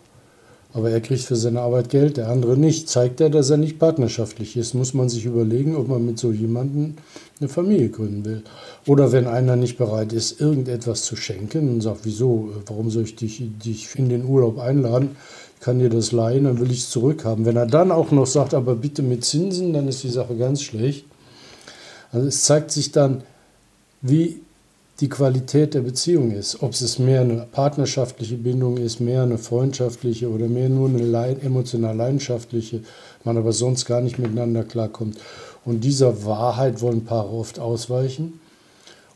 Aber 0.78 0.90
er 0.90 1.00
kriegt 1.00 1.22
für 1.22 1.34
seine 1.34 1.60
Arbeit 1.60 1.88
Geld, 1.88 2.18
der 2.18 2.28
andere 2.28 2.56
nicht. 2.56 2.88
Zeigt 2.88 3.20
er, 3.20 3.30
dass 3.30 3.50
er 3.50 3.56
nicht 3.56 3.80
partnerschaftlich 3.80 4.56
ist, 4.56 4.74
muss 4.74 4.94
man 4.94 5.08
sich 5.08 5.24
überlegen, 5.24 5.74
ob 5.74 5.88
man 5.88 6.06
mit 6.06 6.20
so 6.20 6.30
jemandem 6.30 6.94
eine 7.40 7.48
Familie 7.48 7.88
gründen 7.88 8.24
will. 8.24 8.42
Oder 8.86 9.10
wenn 9.10 9.26
einer 9.26 9.56
nicht 9.56 9.76
bereit 9.76 10.12
ist, 10.12 10.40
irgendetwas 10.40 11.02
zu 11.02 11.16
schenken 11.16 11.68
und 11.68 11.80
sagt, 11.80 12.02
wieso, 12.04 12.50
warum 12.66 12.90
soll 12.90 13.02
ich 13.02 13.16
dich, 13.16 13.42
dich 13.58 13.88
in 13.96 14.08
den 14.08 14.24
Urlaub 14.24 14.60
einladen? 14.60 15.16
Ich 15.56 15.64
kann 15.64 15.80
dir 15.80 15.90
das 15.90 16.12
leihen, 16.12 16.44
dann 16.44 16.60
will 16.60 16.70
ich 16.70 16.82
es 16.82 16.90
zurückhaben. 16.90 17.44
Wenn 17.44 17.56
er 17.56 17.66
dann 17.66 17.90
auch 17.90 18.12
noch 18.12 18.28
sagt, 18.28 18.54
aber 18.54 18.76
bitte 18.76 19.02
mit 19.02 19.24
Zinsen, 19.24 19.72
dann 19.72 19.88
ist 19.88 20.04
die 20.04 20.10
Sache 20.10 20.36
ganz 20.36 20.62
schlecht. 20.62 21.06
Also 22.12 22.28
es 22.28 22.42
zeigt 22.42 22.70
sich 22.70 22.92
dann, 22.92 23.24
wie 24.00 24.42
die 25.00 25.08
Qualität 25.08 25.74
der 25.74 25.82
Beziehung 25.82 26.32
ist. 26.32 26.62
Ob 26.62 26.72
es 26.72 26.98
mehr 26.98 27.20
eine 27.20 27.46
partnerschaftliche 27.50 28.36
Bindung 28.36 28.78
ist, 28.78 29.00
mehr 29.00 29.22
eine 29.22 29.38
freundschaftliche 29.38 30.28
oder 30.28 30.48
mehr 30.48 30.68
nur 30.68 30.88
eine 30.88 31.40
emotional 31.40 31.96
leidenschaftliche, 31.96 32.80
man 33.24 33.36
aber 33.36 33.52
sonst 33.52 33.84
gar 33.84 34.00
nicht 34.00 34.18
miteinander 34.18 34.64
klarkommt. 34.64 35.18
Und 35.64 35.84
dieser 35.84 36.24
Wahrheit 36.24 36.80
wollen 36.82 37.04
Paare 37.04 37.30
oft 37.30 37.60
ausweichen. 37.60 38.40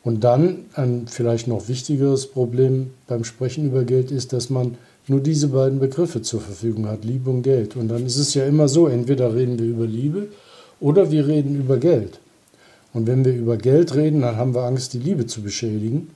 Und 0.05 0.25
dann 0.25 0.67
ein 0.75 1.07
vielleicht 1.09 1.47
noch 1.47 1.69
wichtigeres 1.69 2.27
Problem 2.27 2.91
beim 3.07 3.25
Sprechen 3.25 3.67
über 3.67 3.85
Geld 3.85 4.11
ist, 4.11 4.33
dass 4.33 4.51
man 4.51 4.77
nur 5.09 5.21
diese 5.21 5.49
beiden 5.49 5.81
Begriffe 5.81 6.23
zur 6.23 6.41
Verfügung 6.41 6.87
hat, 6.87 7.05
Liebe 7.05 7.31
und 7.31 7.43
Geld. 7.43 7.77
Und 7.77 7.89
dann 7.89 8.07
ist 8.07 8.17
es 8.17 8.35
ja 8.35 8.45
immer 8.45 8.69
so, 8.69 8.87
entweder 8.87 9.35
reden 9.35 9.59
wir 9.59 9.67
über 9.67 9.87
Liebe 9.87 10.29
oder 10.81 11.11
wir 11.11 11.27
reden 11.27 11.57
über 11.57 11.77
Geld. 11.77 12.21
Und 12.93 13.07
wenn 13.07 13.25
wir 13.25 13.35
über 13.35 13.57
Geld 13.57 13.95
reden, 13.95 14.21
dann 14.21 14.37
haben 14.37 14.55
wir 14.55 14.63
Angst, 14.63 14.93
die 14.93 14.99
Liebe 14.99 15.27
zu 15.27 15.43
beschädigen. 15.43 16.11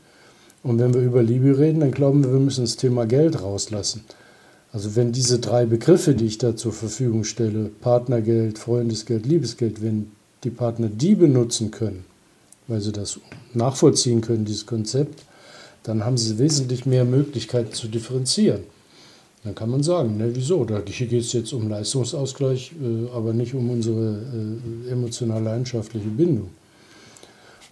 Und 0.63 0.79
wenn 0.79 0.93
wir 0.95 1.01
über 1.01 1.23
Liebe 1.23 1.59
reden, 1.59 1.81
dann 1.81 1.93
glauben 1.93 2.25
wir, 2.25 2.33
wir 2.33 2.41
müssen 2.41 2.65
das 2.65 2.77
Thema 2.77 3.07
Geld 3.07 3.41
rauslassen. 3.41 4.05
Also 4.73 4.95
wenn 4.95 5.13
diese 5.13 5.39
drei 5.39 5.65
Begriffe, 5.65 6.15
die 6.15 6.27
ich 6.27 6.39
da 6.39 6.57
zur 6.57 6.73
Verfügung 6.73 7.25
stelle, 7.25 7.71
Partnergeld, 7.81 8.59
Freundesgeld, 8.59 9.25
Liebesgeld, 9.25 9.81
wenn 9.81 10.11
die 10.45 10.51
Partner 10.51 10.89
die 10.89 11.15
benutzen 11.15 11.71
können, 11.71 12.05
weil 12.67 12.81
sie 12.81 12.93
das 12.93 13.19
nachvollziehen 13.55 14.21
können, 14.21 14.45
dieses 14.45 14.67
Konzept, 14.67 15.23
dann 15.83 16.05
haben 16.05 16.19
sie 16.19 16.39
wesentlich 16.39 16.85
mehr 16.85 17.05
Möglichkeiten 17.05 17.73
zu 17.73 17.89
differenzieren. 17.89 18.65
Dann 19.45 19.55
kann 19.55 19.71
man 19.71 19.85
sagen, 19.85 20.17
ne, 20.17 20.31
wieso? 20.35 20.67
Hier 20.67 21.07
geht 21.07 21.21
es 21.21 21.33
jetzt 21.33 21.53
um 21.53 21.69
Leistungsausgleich, 21.69 22.73
äh, 22.73 23.17
aber 23.17 23.33
nicht 23.33 23.55
um 23.55 23.71
unsere 23.71 24.19
äh, 24.87 24.91
emotional 24.91 25.43
leidenschaftliche 25.43 26.09
Bindung. 26.09 26.51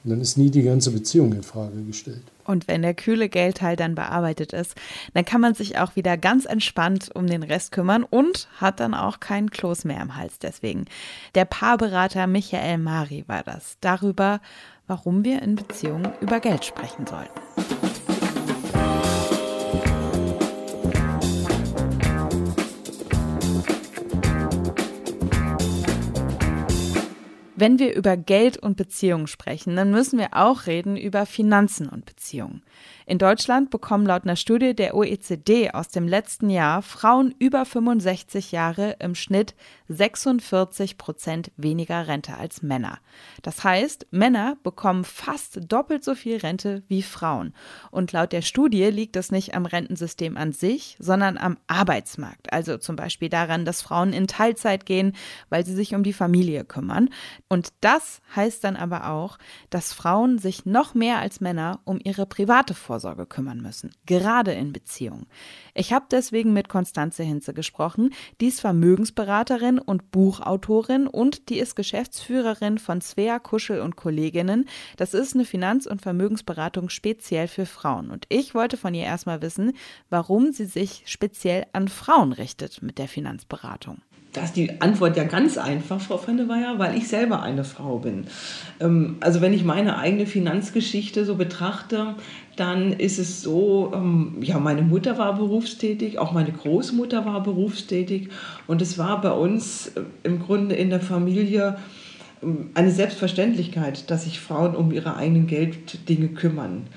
Und 0.04 0.10
dann 0.10 0.20
ist 0.20 0.36
nie 0.36 0.50
die 0.50 0.62
ganze 0.62 0.90
Beziehung 0.90 1.32
in 1.32 1.42
Frage 1.42 1.82
gestellt. 1.82 2.22
Und 2.44 2.68
wenn 2.68 2.82
der 2.82 2.92
kühle 2.92 3.30
Geldteil 3.30 3.74
dann 3.74 3.94
bearbeitet 3.94 4.52
ist, 4.52 4.74
dann 5.14 5.24
kann 5.24 5.40
man 5.40 5.54
sich 5.54 5.78
auch 5.78 5.96
wieder 5.96 6.18
ganz 6.18 6.44
entspannt 6.44 7.10
um 7.14 7.26
den 7.26 7.42
Rest 7.42 7.72
kümmern 7.72 8.04
und 8.04 8.48
hat 8.58 8.80
dann 8.80 8.92
auch 8.92 9.18
keinen 9.18 9.50
Kloß 9.50 9.84
mehr 9.84 10.02
im 10.02 10.16
Hals 10.16 10.38
deswegen. 10.38 10.84
Der 11.34 11.46
Paarberater 11.46 12.26
Michael 12.26 12.78
Mari 12.78 13.24
war 13.26 13.42
das. 13.42 13.78
Darüber, 13.80 14.40
warum 14.86 15.24
wir 15.24 15.40
in 15.40 15.56
Beziehungen 15.56 16.12
über 16.20 16.38
Geld 16.38 16.66
sprechen 16.66 17.06
sollten. 17.06 17.93
Wenn 27.64 27.78
wir 27.78 27.94
über 27.94 28.18
Geld 28.18 28.58
und 28.58 28.76
Beziehungen 28.76 29.26
sprechen, 29.26 29.74
dann 29.74 29.90
müssen 29.90 30.18
wir 30.18 30.36
auch 30.36 30.66
reden 30.66 30.98
über 30.98 31.24
Finanzen 31.24 31.88
und 31.88 32.04
Beziehungen. 32.04 32.60
In 33.06 33.18
Deutschland 33.18 33.70
bekommen 33.70 34.06
laut 34.06 34.24
einer 34.24 34.36
Studie 34.36 34.74
der 34.74 34.94
OECD 34.94 35.70
aus 35.72 35.88
dem 35.88 36.08
letzten 36.08 36.48
Jahr 36.48 36.80
Frauen 36.80 37.34
über 37.38 37.66
65 37.66 38.52
Jahre 38.52 38.96
im 38.98 39.14
Schnitt 39.14 39.54
46 39.88 40.96
Prozent 40.96 41.52
weniger 41.58 42.08
Rente 42.08 42.36
als 42.38 42.62
Männer. 42.62 42.98
Das 43.42 43.62
heißt, 43.62 44.06
Männer 44.10 44.56
bekommen 44.62 45.04
fast 45.04 45.60
doppelt 45.70 46.02
so 46.02 46.14
viel 46.14 46.38
Rente 46.38 46.82
wie 46.88 47.02
Frauen. 47.02 47.52
Und 47.90 48.12
laut 48.12 48.32
der 48.32 48.40
Studie 48.40 48.84
liegt 48.84 49.16
es 49.16 49.30
nicht 49.30 49.54
am 49.54 49.66
Rentensystem 49.66 50.38
an 50.38 50.52
sich, 50.52 50.96
sondern 50.98 51.36
am 51.36 51.58
Arbeitsmarkt. 51.66 52.52
Also 52.54 52.78
zum 52.78 52.96
Beispiel 52.96 53.28
daran, 53.28 53.66
dass 53.66 53.82
Frauen 53.82 54.14
in 54.14 54.26
Teilzeit 54.26 54.86
gehen, 54.86 55.12
weil 55.50 55.66
sie 55.66 55.74
sich 55.74 55.94
um 55.94 56.02
die 56.02 56.14
Familie 56.14 56.64
kümmern. 56.64 57.10
Und 57.48 57.72
das 57.82 58.22
heißt 58.34 58.64
dann 58.64 58.76
aber 58.76 59.10
auch, 59.10 59.38
dass 59.68 59.92
Frauen 59.92 60.38
sich 60.38 60.64
noch 60.64 60.94
mehr 60.94 61.18
als 61.18 61.40
Männer 61.40 61.80
um 61.84 62.00
ihre 62.02 62.24
private 62.64 62.74
Vorsorge 62.74 63.26
kümmern 63.26 63.60
müssen, 63.60 63.90
gerade 64.06 64.52
in 64.52 64.72
Beziehungen. 64.72 65.26
Ich 65.74 65.92
habe 65.92 66.06
deswegen 66.10 66.52
mit 66.52 66.68
Konstanze 66.68 67.22
Hinze 67.22 67.52
gesprochen. 67.52 68.14
Die 68.40 68.46
ist 68.46 68.60
Vermögensberaterin 68.60 69.78
und 69.78 70.10
Buchautorin 70.10 71.06
und 71.06 71.48
die 71.48 71.58
ist 71.58 71.76
Geschäftsführerin 71.76 72.78
von 72.78 73.00
Svea 73.00 73.38
Kuschel 73.38 73.80
und 73.80 73.96
Kolleginnen. 73.96 74.66
Das 74.96 75.12
ist 75.14 75.34
eine 75.34 75.44
Finanz- 75.44 75.86
und 75.86 76.00
Vermögensberatung 76.00 76.88
speziell 76.88 77.48
für 77.48 77.66
Frauen. 77.66 78.10
Und 78.10 78.24
ich 78.30 78.54
wollte 78.54 78.76
von 78.76 78.94
ihr 78.94 79.04
erstmal 79.04 79.42
wissen, 79.42 79.72
warum 80.08 80.52
sie 80.52 80.66
sich 80.66 81.02
speziell 81.06 81.66
an 81.72 81.88
Frauen 81.88 82.32
richtet 82.32 82.82
mit 82.82 82.98
der 82.98 83.08
Finanzberatung. 83.08 84.00
Da 84.34 84.42
ist 84.42 84.56
die 84.56 84.80
Antwort 84.80 85.16
ja 85.16 85.22
ganz 85.22 85.56
einfach, 85.56 86.00
Frau 86.00 86.20
Weyer, 86.26 86.78
weil 86.78 86.98
ich 86.98 87.06
selber 87.06 87.42
eine 87.42 87.62
Frau 87.62 87.98
bin. 87.98 88.24
Ähm, 88.80 89.16
also 89.20 89.40
wenn 89.40 89.54
ich 89.54 89.64
meine 89.64 89.96
eigene 89.96 90.26
Finanzgeschichte 90.26 91.24
so 91.24 91.36
betrachte, 91.36 92.16
dann 92.56 92.92
ist 92.92 93.20
es 93.20 93.42
so, 93.42 93.92
ähm, 93.94 94.38
ja, 94.40 94.58
meine 94.58 94.82
Mutter 94.82 95.18
war 95.18 95.36
berufstätig, 95.36 96.18
auch 96.18 96.32
meine 96.32 96.50
Großmutter 96.50 97.24
war 97.24 97.44
berufstätig 97.44 98.28
und 98.66 98.82
es 98.82 98.98
war 98.98 99.20
bei 99.20 99.30
uns 99.30 99.88
äh, 99.88 100.02
im 100.24 100.40
Grunde 100.40 100.74
in 100.74 100.90
der 100.90 101.00
Familie 101.00 101.78
ähm, 102.42 102.70
eine 102.74 102.90
Selbstverständlichkeit, 102.90 104.10
dass 104.10 104.24
sich 104.24 104.40
Frauen 104.40 104.74
um 104.74 104.90
ihre 104.90 105.16
eigenen 105.16 105.46
Gelddinge 105.46 106.28
kümmern. 106.28 106.88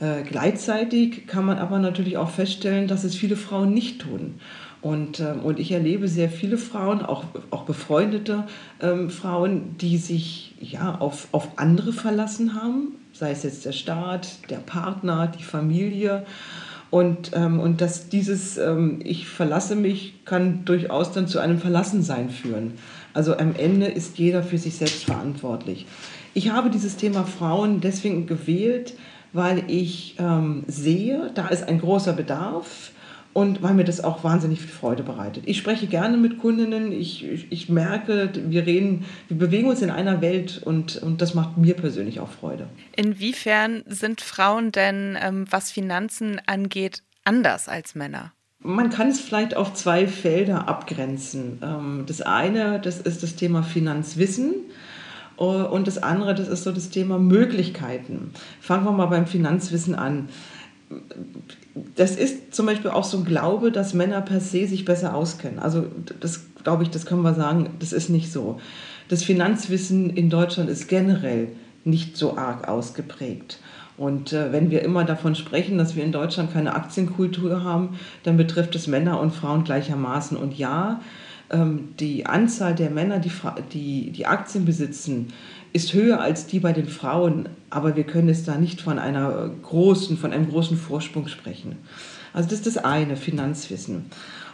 Äh, 0.00 0.22
gleichzeitig 0.22 1.26
kann 1.26 1.44
man 1.44 1.58
aber 1.58 1.78
natürlich 1.80 2.16
auch 2.16 2.30
feststellen, 2.30 2.86
dass 2.86 3.04
es 3.04 3.14
viele 3.14 3.36
Frauen 3.36 3.74
nicht 3.74 4.00
tun. 4.00 4.36
Und, 4.80 5.20
ähm, 5.20 5.40
und 5.40 5.58
ich 5.58 5.72
erlebe 5.72 6.08
sehr 6.08 6.30
viele 6.30 6.56
Frauen, 6.56 7.04
auch, 7.04 7.24
auch 7.50 7.64
befreundete 7.64 8.44
ähm, 8.80 9.10
Frauen, 9.10 9.76
die 9.78 9.96
sich 9.96 10.54
ja, 10.60 10.96
auf, 10.96 11.28
auf 11.32 11.48
andere 11.56 11.92
verlassen 11.92 12.54
haben, 12.54 12.96
sei 13.12 13.32
es 13.32 13.42
jetzt 13.42 13.64
der 13.64 13.72
Staat, 13.72 14.50
der 14.50 14.58
Partner, 14.58 15.26
die 15.26 15.42
Familie. 15.42 16.24
Und, 16.90 17.32
ähm, 17.34 17.60
und 17.60 17.80
dass 17.80 18.08
dieses 18.08 18.56
ähm, 18.56 19.00
Ich 19.04 19.28
verlasse 19.28 19.74
mich 19.74 20.24
kann 20.24 20.64
durchaus 20.64 21.12
dann 21.12 21.26
zu 21.26 21.38
einem 21.38 21.58
Verlassensein 21.58 22.30
führen. 22.30 22.74
Also 23.12 23.36
am 23.36 23.54
Ende 23.56 23.86
ist 23.86 24.18
jeder 24.18 24.42
für 24.42 24.58
sich 24.58 24.76
selbst 24.76 25.04
verantwortlich. 25.04 25.86
Ich 26.34 26.50
habe 26.50 26.70
dieses 26.70 26.96
Thema 26.96 27.24
Frauen 27.24 27.80
deswegen 27.80 28.26
gewählt, 28.26 28.94
weil 29.32 29.64
ich 29.66 30.16
ähm, 30.18 30.64
sehe, 30.66 31.30
da 31.34 31.48
ist 31.48 31.68
ein 31.68 31.80
großer 31.80 32.12
Bedarf 32.12 32.92
und 33.38 33.62
weil 33.62 33.74
mir 33.74 33.84
das 33.84 34.02
auch 34.02 34.24
wahnsinnig 34.24 34.60
viel 34.60 34.70
Freude 34.70 35.04
bereitet. 35.04 35.44
Ich 35.46 35.58
spreche 35.58 35.86
gerne 35.86 36.16
mit 36.16 36.40
Kundinnen, 36.40 36.90
ich, 36.90 37.24
ich, 37.24 37.52
ich, 37.52 37.68
merke, 37.68 38.32
wir 38.34 38.66
reden, 38.66 39.04
wir 39.28 39.38
bewegen 39.38 39.68
uns 39.68 39.80
in 39.80 39.90
einer 39.90 40.20
Welt 40.20 40.60
und, 40.64 40.96
und 40.96 41.22
das 41.22 41.34
macht 41.34 41.56
mir 41.56 41.74
persönlich 41.74 42.18
auch 42.18 42.30
Freude. 42.30 42.66
Inwiefern 42.96 43.84
sind 43.86 44.22
Frauen 44.22 44.72
denn, 44.72 45.16
ähm, 45.22 45.46
was 45.48 45.70
Finanzen 45.70 46.40
angeht, 46.46 47.04
anders 47.22 47.68
als 47.68 47.94
Männer? 47.94 48.32
Man 48.58 48.90
kann 48.90 49.06
es 49.06 49.20
vielleicht 49.20 49.56
auf 49.56 49.72
zwei 49.72 50.08
Felder 50.08 50.66
abgrenzen. 50.66 51.60
Ähm, 51.62 52.04
das 52.08 52.20
eine, 52.20 52.80
das 52.80 53.00
ist 53.00 53.22
das 53.22 53.36
Thema 53.36 53.62
Finanzwissen. 53.62 54.52
Äh, 55.38 55.44
und 55.44 55.86
das 55.86 56.02
andere, 56.02 56.34
das 56.34 56.48
ist 56.48 56.64
so 56.64 56.72
das 56.72 56.90
Thema 56.90 57.20
Möglichkeiten. 57.20 58.32
Fangen 58.60 58.84
wir 58.84 58.90
mal 58.90 59.06
beim 59.06 59.28
Finanzwissen 59.28 59.94
an 59.94 60.28
das 61.96 62.16
ist 62.16 62.54
zum 62.54 62.66
Beispiel 62.66 62.90
auch 62.90 63.04
so 63.04 63.18
ein 63.18 63.24
Glaube, 63.24 63.72
dass 63.72 63.94
Männer 63.94 64.20
per 64.20 64.40
se 64.40 64.66
sich 64.66 64.84
besser 64.84 65.14
auskennen. 65.14 65.58
Also 65.58 65.86
das 66.20 66.46
glaube 66.62 66.82
ich, 66.82 66.90
das 66.90 67.06
können 67.06 67.22
wir 67.22 67.34
sagen, 67.34 67.70
das 67.78 67.92
ist 67.92 68.08
nicht 68.08 68.32
so. 68.32 68.60
Das 69.08 69.22
Finanzwissen 69.22 70.10
in 70.10 70.30
Deutschland 70.30 70.68
ist 70.70 70.88
generell 70.88 71.48
nicht 71.84 72.16
so 72.16 72.36
arg 72.36 72.68
ausgeprägt. 72.68 73.58
Und 73.96 74.32
äh, 74.32 74.52
wenn 74.52 74.70
wir 74.70 74.82
immer 74.82 75.04
davon 75.04 75.34
sprechen, 75.34 75.76
dass 75.76 75.96
wir 75.96 76.04
in 76.04 76.12
Deutschland 76.12 76.52
keine 76.52 76.74
Aktienkultur 76.74 77.64
haben, 77.64 77.98
dann 78.22 78.36
betrifft 78.36 78.74
es 78.76 78.86
Männer 78.86 79.18
und 79.18 79.34
Frauen 79.34 79.64
gleichermaßen. 79.64 80.36
Und 80.36 80.56
ja, 80.56 81.00
ähm, 81.50 81.94
die 81.98 82.26
Anzahl 82.26 82.74
der 82.74 82.90
Männer, 82.90 83.18
die, 83.18 83.32
die, 83.72 84.10
die 84.12 84.26
Aktien 84.26 84.64
besitzen, 84.64 85.32
ist 85.72 85.94
höher 85.94 86.20
als 86.20 86.46
die 86.46 86.60
bei 86.60 86.72
den 86.72 86.88
Frauen, 86.88 87.48
aber 87.70 87.96
wir 87.96 88.04
können 88.04 88.28
es 88.28 88.44
da 88.44 88.56
nicht 88.56 88.80
von 88.80 88.98
einer 88.98 89.50
großen, 89.62 90.16
von 90.16 90.32
einem 90.32 90.48
großen 90.48 90.76
Vorsprung 90.76 91.28
sprechen. 91.28 91.76
Also 92.32 92.48
das 92.48 92.60
ist 92.60 92.66
das 92.66 92.84
eine, 92.84 93.16
Finanzwissen. 93.16 94.06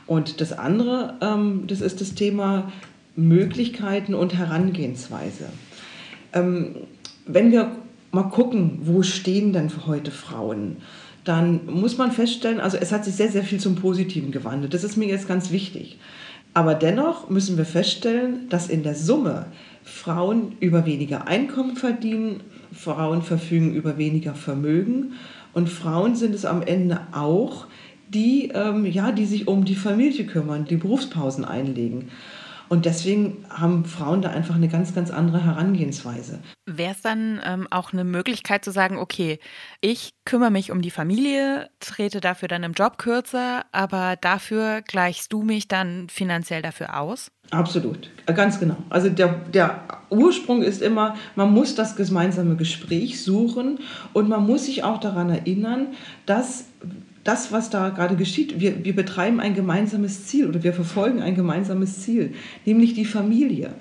Und 0.07 0.41
das 0.41 0.53
andere, 0.53 1.15
ähm, 1.21 1.65
das 1.67 1.81
ist 1.81 2.01
das 2.01 2.15
Thema 2.15 2.73
Möglichkeiten 3.17 4.15
und 4.15 4.35
Herangehensweise. 4.35 5.47
Ähm, 6.33 6.77
wenn 7.27 7.53
wir 7.53 7.73
mal 8.11 8.25
gucken, 8.25 8.81
wo 8.83 9.03
stehen 9.03 9.53
denn 9.53 9.71
heute 9.87 10.11
Frauen, 10.11 10.77
dann 11.25 11.61
muss 11.67 11.97
man 11.97 12.13
feststellen, 12.13 12.61
also 12.61 12.77
es 12.77 12.93
hat 12.93 13.05
sich 13.05 13.15
sehr, 13.15 13.31
sehr 13.31 13.45
viel 13.45 13.59
zum 13.59 13.77
Positiven 13.77 14.31
gewandelt. 14.31 14.75
Das 14.75 14.85
ist 14.85 14.97
mir 14.97 15.09
jetzt 15.09 15.27
ganz 15.27 15.51
wichtig. 15.51 15.99
Aber 16.53 16.75
dennoch 16.75 17.31
müssen 17.31 17.57
wir 17.57 17.65
feststellen, 17.65 18.49
dass 18.49 18.69
in 18.69 18.83
der 18.83 18.95
Summe 18.95 19.47
Frauen 19.85 20.57
über 20.61 20.87
weniger 20.87 21.29
Einkommen 21.29 21.77
verdienen, 21.77 22.41
Frauen 22.73 23.23
verfügen 23.23 23.75
über 23.75 23.99
weniger 23.99 24.35
Vermögen 24.35 25.13
und 25.53 25.69
Frauen 25.69 26.17
sind 26.17 26.35
es 26.35 26.45
am 26.45 26.63
Ende 26.63 27.03
auch, 27.13 27.67
die, 28.09 28.51
ähm, 28.55 28.87
ja, 28.87 29.13
die 29.13 29.27
sich 29.27 29.47
um 29.47 29.65
die 29.65 29.75
Familie 29.75 30.25
kümmern, 30.27 30.65
die 30.65 30.77
Berufspausen 30.77 31.45
einlegen. 31.45 32.11
Und 32.75 32.87
deswegen 32.87 33.45
haben 33.51 33.85
Frauen 33.85 34.21
da 34.21 34.31
einfach 34.31 34.57
eine 34.57 34.67
ganz, 34.67 34.97
ganz 34.97 35.13
andere 35.13 35.45
Herangehensweise. 35.45 36.41
Wäre 36.67 36.91
es 36.91 37.03
dann 37.03 37.41
ähm, 37.45 37.69
auch 37.71 37.93
eine 37.93 38.03
Möglichkeit 38.03 38.65
zu 38.65 38.73
sagen, 38.73 38.99
okay, 38.99 39.39
ich 39.81 40.11
kümmere 40.25 40.51
mich 40.51 40.73
um 40.73 40.83
die 40.83 40.91
Familie, 40.91 41.71
trete 41.79 42.21
dafür 42.21 42.49
dann 42.49 42.65
im 42.65 42.73
Job 42.73 42.99
kürzer, 42.99 43.65
aber 43.71 44.17
dafür 44.21 44.83
gleichst 44.83 45.33
du 45.33 45.45
mich 45.45 45.69
dann 45.69 46.09
finanziell 46.09 46.63
dafür 46.63 46.99
aus? 46.99 47.31
Absolut, 47.53 48.11
ganz 48.27 48.59
genau. 48.59 48.79
Also 48.91 49.09
der, 49.09 49.29
der 49.29 49.85
Ursprung 50.11 50.63
ist 50.63 50.83
immer, 50.83 51.15
man 51.37 51.53
muss 51.53 51.77
das 51.77 51.95
gemeinsame 51.95 52.57
Gespräch 52.57 53.23
suchen 53.23 53.79
und 54.15 54.29
man 54.29 54.45
muss 54.45 54.67
sich 54.67 54.83
auch 54.83 54.99
daran 54.99 55.31
erinnern, 55.31 55.89
dass 56.27 56.65
das, 57.25 57.53
was 57.53 57.71
da 57.71 57.89
gerade 57.89 58.17
geschieht, 58.17 58.61
wir, 58.61 58.85
wir 58.85 58.95
betreiben 58.95 59.41
ein 59.41 59.55
gemeinsames 59.55 60.27
Ziel 60.27 60.47
oder 60.49 60.63
wir 60.63 60.75
verfolgen 60.75 61.23
ein 61.23 61.35
gemeinsames 61.35 62.03
Ziel, 62.03 62.35
nämlich 62.65 62.95
die 62.95 63.07
Familie. 63.07 63.75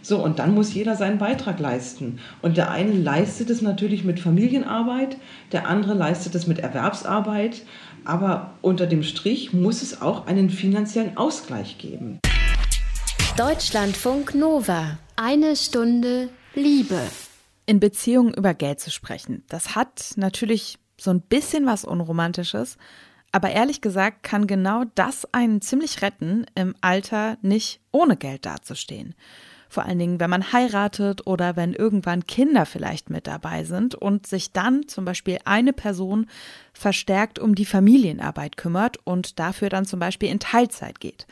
So, 0.00 0.22
und 0.22 0.38
dann 0.38 0.54
muss 0.54 0.74
jeder 0.74 0.96
seinen 0.96 1.18
Beitrag 1.18 1.58
leisten. 1.58 2.20
Und 2.42 2.58
der 2.58 2.70
eine 2.70 2.92
leistet 2.92 3.48
es 3.48 3.62
natürlich 3.62 4.04
mit 4.04 4.20
Familienarbeit, 4.20 5.16
der 5.50 5.66
andere 5.66 5.94
leistet 5.94 6.34
es 6.34 6.46
mit 6.46 6.58
Erwerbsarbeit. 6.58 7.62
Aber 8.04 8.52
unter 8.60 8.86
dem 8.86 9.02
Strich 9.02 9.54
muss 9.54 9.80
es 9.80 10.02
auch 10.02 10.26
einen 10.26 10.50
finanziellen 10.50 11.16
Ausgleich 11.16 11.78
geben. 11.78 12.18
Deutschlandfunk 13.38 14.34
Nova. 14.34 14.98
Eine 15.16 15.56
Stunde 15.56 16.28
Liebe. 16.54 17.00
In 17.64 17.80
Beziehungen 17.80 18.34
über 18.34 18.52
Geld 18.52 18.80
zu 18.80 18.90
sprechen, 18.90 19.42
das 19.48 19.74
hat 19.74 20.12
natürlich 20.16 20.76
so 20.96 21.10
ein 21.10 21.20
bisschen 21.20 21.66
was 21.66 21.84
Unromantisches. 21.84 22.76
Aber 23.32 23.50
ehrlich 23.50 23.80
gesagt 23.80 24.22
kann 24.22 24.46
genau 24.46 24.84
das 24.94 25.26
einen 25.32 25.60
ziemlich 25.60 26.02
retten, 26.02 26.46
im 26.54 26.74
Alter 26.80 27.36
nicht 27.42 27.80
ohne 27.90 28.16
Geld 28.16 28.46
dazustehen. 28.46 29.14
Vor 29.68 29.86
allen 29.86 29.98
Dingen, 29.98 30.20
wenn 30.20 30.30
man 30.30 30.52
heiratet 30.52 31.26
oder 31.26 31.56
wenn 31.56 31.72
irgendwann 31.72 32.26
Kinder 32.26 32.64
vielleicht 32.64 33.10
mit 33.10 33.26
dabei 33.26 33.64
sind 33.64 33.96
und 33.96 34.24
sich 34.24 34.52
dann 34.52 34.86
zum 34.86 35.04
Beispiel 35.04 35.38
eine 35.44 35.72
Person 35.72 36.26
verstärkt 36.72 37.40
um 37.40 37.56
die 37.56 37.64
Familienarbeit 37.64 38.56
kümmert 38.56 38.98
und 39.02 39.40
dafür 39.40 39.70
dann 39.70 39.84
zum 39.84 39.98
Beispiel 39.98 40.28
in 40.28 40.38
Teilzeit 40.38 41.00
geht 41.00 41.26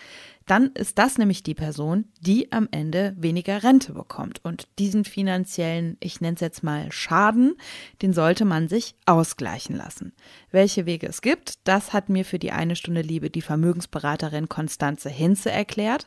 dann 0.46 0.70
ist 0.74 0.98
das 0.98 1.18
nämlich 1.18 1.42
die 1.42 1.54
Person, 1.54 2.06
die 2.20 2.52
am 2.52 2.68
Ende 2.70 3.14
weniger 3.18 3.62
Rente 3.62 3.92
bekommt. 3.92 4.44
Und 4.44 4.68
diesen 4.78 5.04
finanziellen, 5.04 5.96
ich 6.00 6.20
nenne 6.20 6.34
es 6.34 6.40
jetzt 6.40 6.62
mal 6.62 6.90
Schaden, 6.90 7.54
den 8.00 8.12
sollte 8.12 8.44
man 8.44 8.68
sich 8.68 8.94
ausgleichen 9.06 9.76
lassen. 9.76 10.12
Welche 10.50 10.86
Wege 10.86 11.06
es 11.06 11.22
gibt, 11.22 11.54
das 11.64 11.92
hat 11.92 12.08
mir 12.08 12.24
für 12.24 12.38
die 12.38 12.52
eine 12.52 12.76
Stunde 12.76 13.02
Liebe 13.02 13.30
die 13.30 13.42
Vermögensberaterin 13.42 14.48
Konstanze 14.48 15.08
Hinze 15.08 15.50
erklärt. 15.50 16.06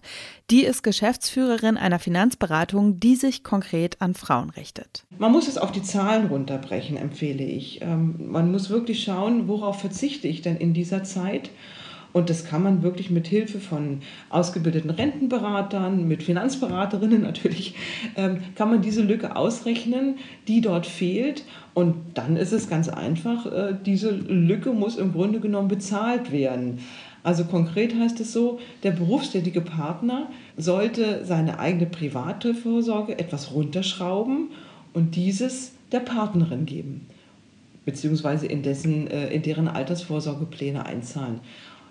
Die 0.52 0.64
ist 0.64 0.84
Geschäftsführerin 0.84 1.78
einer 1.78 2.00
Finanzberatung, 2.00 3.00
die 3.00 3.16
sich 3.16 3.44
konkret 3.44 4.02
an 4.02 4.14
Frauen 4.14 4.50
richtet. 4.52 5.06
Man 5.18 5.32
muss 5.32 5.48
es 5.48 5.58
auf 5.58 5.72
die 5.72 5.84
Zahlen 5.84 6.28
runterbrechen, 6.28 6.98
empfehle 6.98 7.44
ich. 7.44 7.82
Ähm, 7.82 8.16
man 8.32 8.52
muss 8.52 8.70
wirklich 8.70 9.04
schauen, 9.04 9.48
worauf 9.48 9.80
verzichte 9.80 10.28
ich 10.28 10.42
denn 10.42 10.58
in 10.58 10.74
dieser 10.74 11.04
Zeit 11.04 11.50
und 12.16 12.30
das 12.30 12.46
kann 12.46 12.64
man 12.64 12.82
wirklich 12.82 13.12
mit 13.12 13.28
Hilfe 13.28 13.60
von 13.60 14.00
ausgebildeten 14.30 14.90
Rentenberatern, 14.90 16.08
mit 16.08 16.24
Finanzberaterinnen 16.24 17.22
natürlich, 17.24 17.76
ähm, 18.16 18.38
kann 18.56 18.70
man 18.70 18.82
diese 18.82 19.02
Lücke 19.02 19.36
ausrechnen, 19.36 20.16
die 20.48 20.62
dort 20.62 20.86
fehlt. 20.86 21.44
Und 21.74 21.96
dann 22.14 22.38
ist 22.38 22.54
es 22.54 22.70
ganz 22.70 22.88
einfach, 22.88 23.46
äh, 23.48 23.76
diese 23.86 24.12
Lücke 24.12 24.72
muss 24.72 24.96
im 24.96 25.12
Grunde 25.12 25.42
genommen 25.42 25.68
bezahlt 25.68 26.32
werden. 26.32 26.80
Also 27.22 27.44
konkret 27.44 27.94
heißt 27.94 28.22
es 28.22 28.32
so, 28.32 28.60
der 28.84 28.92
berufstätige 28.92 29.60
Partner 29.60 30.30
sollte 30.56 31.26
seine 31.26 31.60
eigene 31.60 31.86
private 31.86 32.54
Vorsorge 32.54 33.20
etwas 33.20 33.52
runterschrauben 33.52 34.52
und 34.94 35.18
dieses 35.18 35.74
der 35.92 36.00
Partnerin 36.00 36.66
geben, 36.66 37.08
beziehungsweise 37.84 38.46
in, 38.46 38.64
dessen, 38.64 39.08
äh, 39.08 39.34
in 39.34 39.42
deren 39.42 39.68
Altersvorsorgepläne 39.68 40.86
einzahlen. 40.86 41.42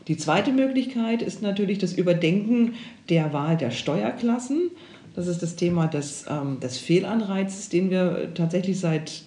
Die 0.08 0.16
zweite 0.16 0.52
Möglichkeit 0.52 1.22
ist 1.22 1.42
natürlich 1.42 1.78
das 1.78 1.94
Überdenken 1.94 2.74
der 3.08 3.32
Wahl 3.32 3.56
der 3.56 3.70
Steuerklassen. 3.70 4.70
Das 5.16 5.28
ist 5.28 5.42
das 5.42 5.56
Thema 5.56 5.86
des, 5.86 6.26
ähm, 6.28 6.58
des 6.60 6.76
Fehlanreizes, 6.76 7.68
den 7.68 7.90
wir 7.90 8.34
tatsächlich 8.34 8.80
seit, 8.80 9.22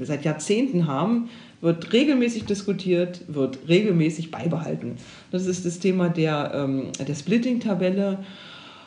seit 0.00 0.24
Jahrzehnten 0.24 0.86
haben, 0.86 1.30
wird 1.60 1.92
regelmäßig 1.92 2.44
diskutiert, 2.44 3.22
wird 3.28 3.58
regelmäßig 3.68 4.30
beibehalten. 4.30 4.96
Das 5.30 5.46
ist 5.46 5.64
das 5.64 5.78
Thema 5.78 6.08
der, 6.08 6.52
ähm, 6.54 6.88
der 7.06 7.14
Splitting-Tabelle, 7.14 8.18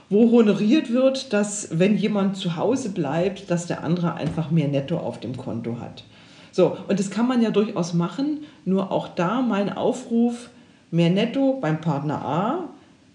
wo 0.10 0.29
honoriert 0.31 0.91
wird, 0.91 1.33
dass 1.33 1.79
wenn 1.79 1.98
jemand 1.98 2.36
zu 2.36 2.57
Hause 2.57 2.89
bleibt, 2.89 3.50
dass 3.50 3.65
der 3.65 3.83
andere 3.83 4.13
einfach 4.15 4.51
mehr 4.51 4.67
Netto 4.67 4.98
auf 4.98 5.19
dem 5.19 5.38
Konto 5.38 5.79
hat. 5.79 6.03
So, 6.51 6.77
und 6.89 7.00
das 7.00 7.10
kann 7.10 7.27
man 7.27 7.41
ja 7.41 7.50
durchaus 7.50 7.93
machen, 7.93 8.41
nur 8.65 8.91
auch 8.91 9.07
da 9.07 9.41
mein 9.41 9.71
Aufruf, 9.71 10.50
Mehr 10.93 11.10
Netto 11.10 11.57
beim 11.62 11.79
Partner 11.79 12.21
A 12.21 12.69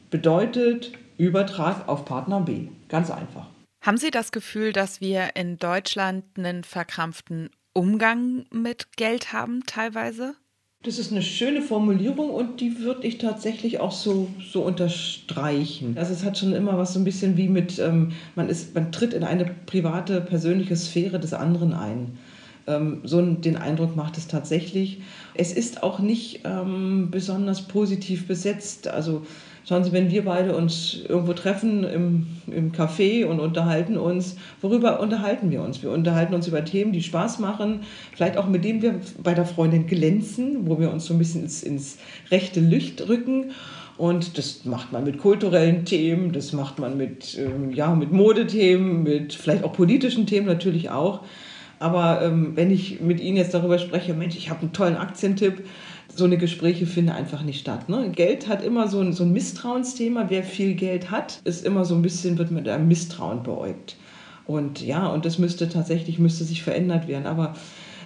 bedeutet 0.09 0.93
Übertrag 1.19 1.87
auf 1.89 2.07
Partner 2.07 2.41
B. 2.41 2.69
Ganz 2.89 3.11
einfach. 3.11 3.49
Haben 3.83 3.99
Sie 3.99 4.11
das 4.11 4.33
Gefühl, 4.33 4.73
dass 4.73 5.03
wir 5.03 5.37
in 5.37 5.59
Deutschland 5.59 6.25
einen 6.39 6.65
verkrampften 6.65 7.51
Umgang 7.75 8.47
mit 8.51 8.97
Geld 8.97 9.35
haben 9.35 9.65
teilweise? 9.67 10.37
Das 10.85 10.99
ist 10.99 11.13
eine 11.13 11.21
schöne 11.21 11.61
Formulierung 11.61 12.31
und 12.31 12.63
die 12.63 12.79
würde 12.79 13.07
ich 13.07 13.19
tatsächlich 13.19 13.79
auch 13.79 13.93
so, 13.93 14.29
so 14.51 14.63
unterstreichen. 14.63 15.99
Also 15.99 16.15
es 16.15 16.25
hat 16.25 16.39
schon 16.39 16.55
immer 16.55 16.79
was 16.79 16.95
so 16.95 17.01
ein 17.01 17.05
bisschen 17.05 17.37
wie 17.37 17.49
mit, 17.49 17.79
ähm, 17.79 18.13
man, 18.37 18.49
ist, 18.49 18.75
man 18.75 18.91
tritt 18.91 19.13
in 19.13 19.23
eine 19.23 19.45
private, 19.67 20.23
persönliche 20.23 20.77
Sphäre 20.77 21.21
des 21.21 21.35
anderen 21.35 21.75
ein. 21.75 22.17
Ähm, 22.67 23.01
so 23.05 23.23
den 23.23 23.57
Eindruck 23.57 23.97
macht 23.97 24.19
es 24.19 24.27
tatsächlich. 24.27 25.01
Es 25.35 25.53
ist 25.53 25.83
auch 25.83 25.99
nicht 25.99 26.41
ähm, 26.45 27.09
besonders 27.11 27.63
positiv 27.63 28.27
besetzt. 28.27 28.89
Also 28.89 29.23
schauen 29.69 29.85
Sie, 29.85 29.93
wenn 29.93 30.11
wir 30.11 30.25
beide 30.25 30.57
uns 30.57 30.99
irgendwo 31.09 31.33
treffen 31.33 31.85
im, 31.85 32.27
im 32.47 32.73
Café 32.73 33.25
und 33.25 33.39
unterhalten 33.39 33.97
uns, 33.97 34.37
worüber 34.61 35.01
unterhalten 35.01 35.51
wir 35.51 35.63
uns? 35.63 35.83
Wir 35.83 35.91
unterhalten 35.91 36.35
uns 36.35 36.49
über 36.49 36.65
Themen, 36.65 36.93
die 36.93 37.03
Spaß 37.03 37.39
machen, 37.39 37.81
vielleicht 38.13 38.37
auch 38.37 38.49
mit 38.49 38.65
denen 38.65 38.83
wir 38.83 39.01
bei 39.23 39.35
der 39.35 39.47
Freundin 39.47 39.87
glänzen, 39.87 40.67
wo 40.67 40.81
wir 40.81 40.91
uns 40.93 41.07
so 41.07 41.15
ein 41.15 41.19
bisschen 41.19 41.43
ins, 41.43 41.63
ins 41.63 41.99
rechte 42.31 42.61
Licht 42.61 43.09
rücken. 43.09 43.53
Und 43.97 44.37
das 44.37 44.67
macht 44.67 44.93
man 44.93 45.05
mit 45.05 45.19
kulturellen 45.19 45.87
Themen, 45.87 46.33
das 46.33 46.53
macht 46.53 46.79
man 46.79 46.99
mit, 46.99 47.39
ähm, 47.39 47.71
ja, 47.71 47.95
mit 47.95 48.13
Modethemen, 48.13 49.03
mit 49.05 49.33
vielleicht 49.33 49.65
auch 49.65 49.73
politischen 49.73 50.27
Themen 50.27 50.47
natürlich 50.47 50.91
auch. 50.91 51.21
Aber 51.79 52.23
ähm, 52.23 52.53
wenn 52.55 52.71
ich 52.71 53.01
mit 53.01 53.21
Ihnen 53.21 53.37
jetzt 53.37 53.55
darüber 53.55 53.79
spreche, 53.79 54.15
Mensch, 54.15 54.37
ich 54.37 54.51
habe 54.51 54.63
einen 54.63 54.73
tollen 54.73 54.97
Aktientipp, 54.97 55.65
so 56.15 56.25
eine 56.25 56.39
Gespräche 56.39 56.87
finden 56.87 57.11
einfach 57.11 57.43
nicht 57.43 57.61
statt. 57.61 57.89
Ne? 57.89 58.11
Geld 58.11 58.49
hat 58.49 58.65
immer 58.65 58.89
so 58.89 59.01
ein, 59.01 59.13
so 59.13 59.25
ein 59.25 59.33
Misstrauensthema. 59.33 60.27
Wer 60.29 60.43
viel 60.43 60.75
Geld 60.75 61.11
hat, 61.11 61.41
ist 61.45 61.67
immer 61.67 61.85
so 61.85 61.95
ein 61.95 62.03
bisschen, 62.03 62.39
wird 62.39 62.51
mit 62.51 62.69
einem 62.69 62.89
Misstrauen 62.89 63.43
beäugt. 63.43 63.97
Und 64.47 64.81
ja, 64.81 65.09
und 65.09 65.25
das 65.27 65.39
müsste 65.39 65.69
tatsächlich, 65.69 66.19
müsste 66.19 66.45
sich 66.45 66.63
verändert 66.63 67.09
werden. 67.09 67.27
Aber 67.27 67.55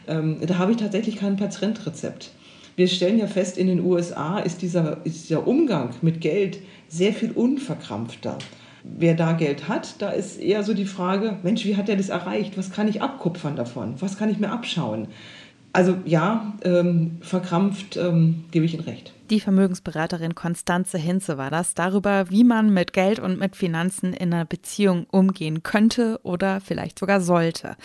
ähm, 0.08 0.38
da 0.44 0.58
habe 0.58 0.72
ich 0.72 0.78
tatsächlich 0.78 1.16
kein 1.16 1.36
Patentrezept. 1.36 2.32
Wir 2.76 2.88
stellen 2.88 3.18
ja 3.18 3.26
fest, 3.26 3.58
in 3.58 3.66
den 3.66 3.84
USA 3.84 4.38
ist 4.38 4.62
dieser, 4.62 5.04
ist 5.04 5.28
dieser 5.28 5.46
Umgang 5.46 5.90
mit 6.02 6.20
Geld 6.20 6.58
sehr 6.88 7.12
viel 7.12 7.30
unverkrampfter 7.30 8.38
wer 8.82 9.14
da 9.14 9.32
Geld 9.32 9.68
hat, 9.68 10.00
da 10.00 10.10
ist 10.10 10.40
eher 10.40 10.64
so 10.64 10.74
die 10.74 10.86
Frage, 10.86 11.38
Mensch, 11.42 11.64
wie 11.64 11.76
hat 11.76 11.88
er 11.88 11.96
das 11.96 12.08
erreicht? 12.08 12.56
Was 12.56 12.70
kann 12.70 12.88
ich 12.88 13.02
abkupfern 13.02 13.56
davon? 13.56 13.94
Was 14.00 14.18
kann 14.18 14.30
ich 14.30 14.38
mir 14.38 14.50
abschauen? 14.50 15.08
Also 15.72 15.96
ja, 16.04 16.54
ähm, 16.64 17.18
verkrampft 17.20 17.96
ähm, 17.96 18.44
gebe 18.50 18.64
ich 18.64 18.74
Ihnen 18.74 18.82
recht. 18.82 19.12
Die 19.30 19.38
Vermögensberaterin 19.38 20.34
Konstanze 20.34 20.98
Hinze 20.98 21.38
war 21.38 21.50
das 21.50 21.74
darüber, 21.74 22.28
wie 22.30 22.42
man 22.42 22.74
mit 22.74 22.92
Geld 22.92 23.20
und 23.20 23.38
mit 23.38 23.54
Finanzen 23.54 24.12
in 24.12 24.34
einer 24.34 24.44
Beziehung 24.44 25.06
umgehen 25.10 25.62
könnte 25.62 26.18
oder 26.24 26.60
vielleicht 26.60 26.98
sogar 26.98 27.20
sollte. 27.20 27.76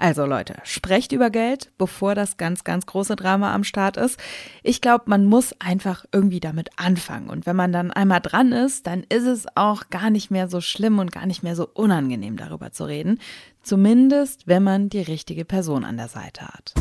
Also 0.00 0.24
Leute, 0.24 0.54
sprecht 0.64 1.12
über 1.12 1.28
Geld, 1.28 1.72
bevor 1.76 2.14
das 2.14 2.38
ganz, 2.38 2.64
ganz 2.64 2.86
große 2.86 3.16
Drama 3.16 3.54
am 3.54 3.64
Start 3.64 3.98
ist. 3.98 4.18
Ich 4.62 4.80
glaube, 4.80 5.04
man 5.08 5.26
muss 5.26 5.54
einfach 5.58 6.06
irgendwie 6.10 6.40
damit 6.40 6.70
anfangen. 6.76 7.28
Und 7.28 7.44
wenn 7.44 7.54
man 7.54 7.70
dann 7.70 7.90
einmal 7.90 8.20
dran 8.20 8.52
ist, 8.52 8.86
dann 8.86 9.04
ist 9.10 9.26
es 9.26 9.46
auch 9.56 9.90
gar 9.90 10.08
nicht 10.08 10.30
mehr 10.30 10.48
so 10.48 10.62
schlimm 10.62 10.98
und 10.98 11.12
gar 11.12 11.26
nicht 11.26 11.42
mehr 11.42 11.54
so 11.54 11.68
unangenehm 11.74 12.38
darüber 12.38 12.72
zu 12.72 12.84
reden. 12.84 13.20
Zumindest, 13.62 14.48
wenn 14.48 14.62
man 14.62 14.88
die 14.88 15.02
richtige 15.02 15.44
Person 15.44 15.84
an 15.84 15.98
der 15.98 16.08
Seite 16.08 16.48
hat. 16.48 16.72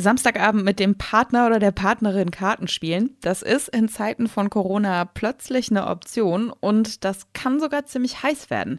Samstagabend 0.00 0.64
mit 0.64 0.78
dem 0.78 0.94
Partner 0.94 1.46
oder 1.46 1.58
der 1.58 1.72
Partnerin 1.72 2.30
Karten 2.30 2.68
spielen, 2.68 3.16
das 3.20 3.42
ist 3.42 3.68
in 3.68 3.88
Zeiten 3.88 4.28
von 4.28 4.48
Corona 4.48 5.04
plötzlich 5.04 5.72
eine 5.72 5.88
Option 5.88 6.52
und 6.60 7.04
das 7.04 7.32
kann 7.32 7.58
sogar 7.58 7.84
ziemlich 7.84 8.22
heiß 8.22 8.48
werden. 8.48 8.78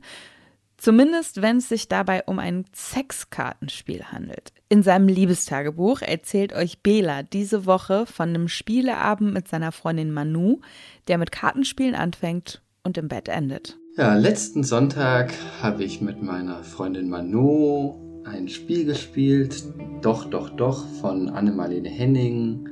Zumindest 0.78 1.42
wenn 1.42 1.58
es 1.58 1.68
sich 1.68 1.90
dabei 1.90 2.24
um 2.26 2.40
ein 2.40 2.64
Sexkartenspiel 2.74 4.06
handelt. 4.06 4.54
In 4.70 4.82
seinem 4.82 5.10
Liebestagebuch 5.10 6.02
erzählt 6.02 6.54
euch 6.54 6.82
Bela 6.82 7.22
diese 7.22 7.66
Woche 7.66 8.06
von 8.06 8.30
einem 8.30 8.48
Spieleabend 8.48 9.34
mit 9.34 9.50
seiner 9.50 9.74
Freundin 9.74 10.14
Manu, 10.14 10.62
der 11.10 11.18
mit 11.18 11.34
Kartenspielen 11.34 11.96
anfängt 11.96 12.62
und 12.84 12.98
im 12.98 13.10
Bett 13.10 13.28
endet. 13.28 13.78
Ja, 13.98 14.16
letzten 14.16 14.64
Sonntag 14.64 15.34
habe 15.62 15.84
ich 15.84 16.00
mit 16.00 16.24
meiner 16.24 16.64
Freundin 16.64 17.10
Manu 17.10 18.09
ein 18.24 18.48
Spiel 18.48 18.86
gespielt, 18.86 19.64
Doch, 20.02 20.26
Doch, 20.26 20.50
Doch 20.50 20.86
von 21.02 21.30
Annemarlene 21.30 21.90
Henning. 21.90 22.68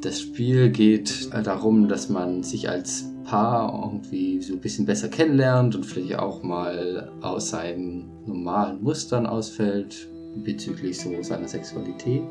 Das 0.00 0.20
Spiel 0.20 0.70
geht 0.70 1.30
darum, 1.32 1.88
dass 1.88 2.08
man 2.08 2.42
sich 2.42 2.68
als 2.68 3.04
Paar 3.24 3.72
irgendwie 3.84 4.40
so 4.40 4.54
ein 4.54 4.60
bisschen 4.60 4.86
besser 4.86 5.08
kennenlernt 5.08 5.74
und 5.74 5.84
vielleicht 5.84 6.18
auch 6.18 6.42
mal 6.42 7.10
aus 7.20 7.50
seinen 7.50 8.10
normalen 8.26 8.82
Mustern 8.82 9.26
ausfällt 9.26 10.08
bezüglich 10.36 10.98
so 10.98 11.10
seiner 11.22 11.48
Sexualität. 11.48 12.22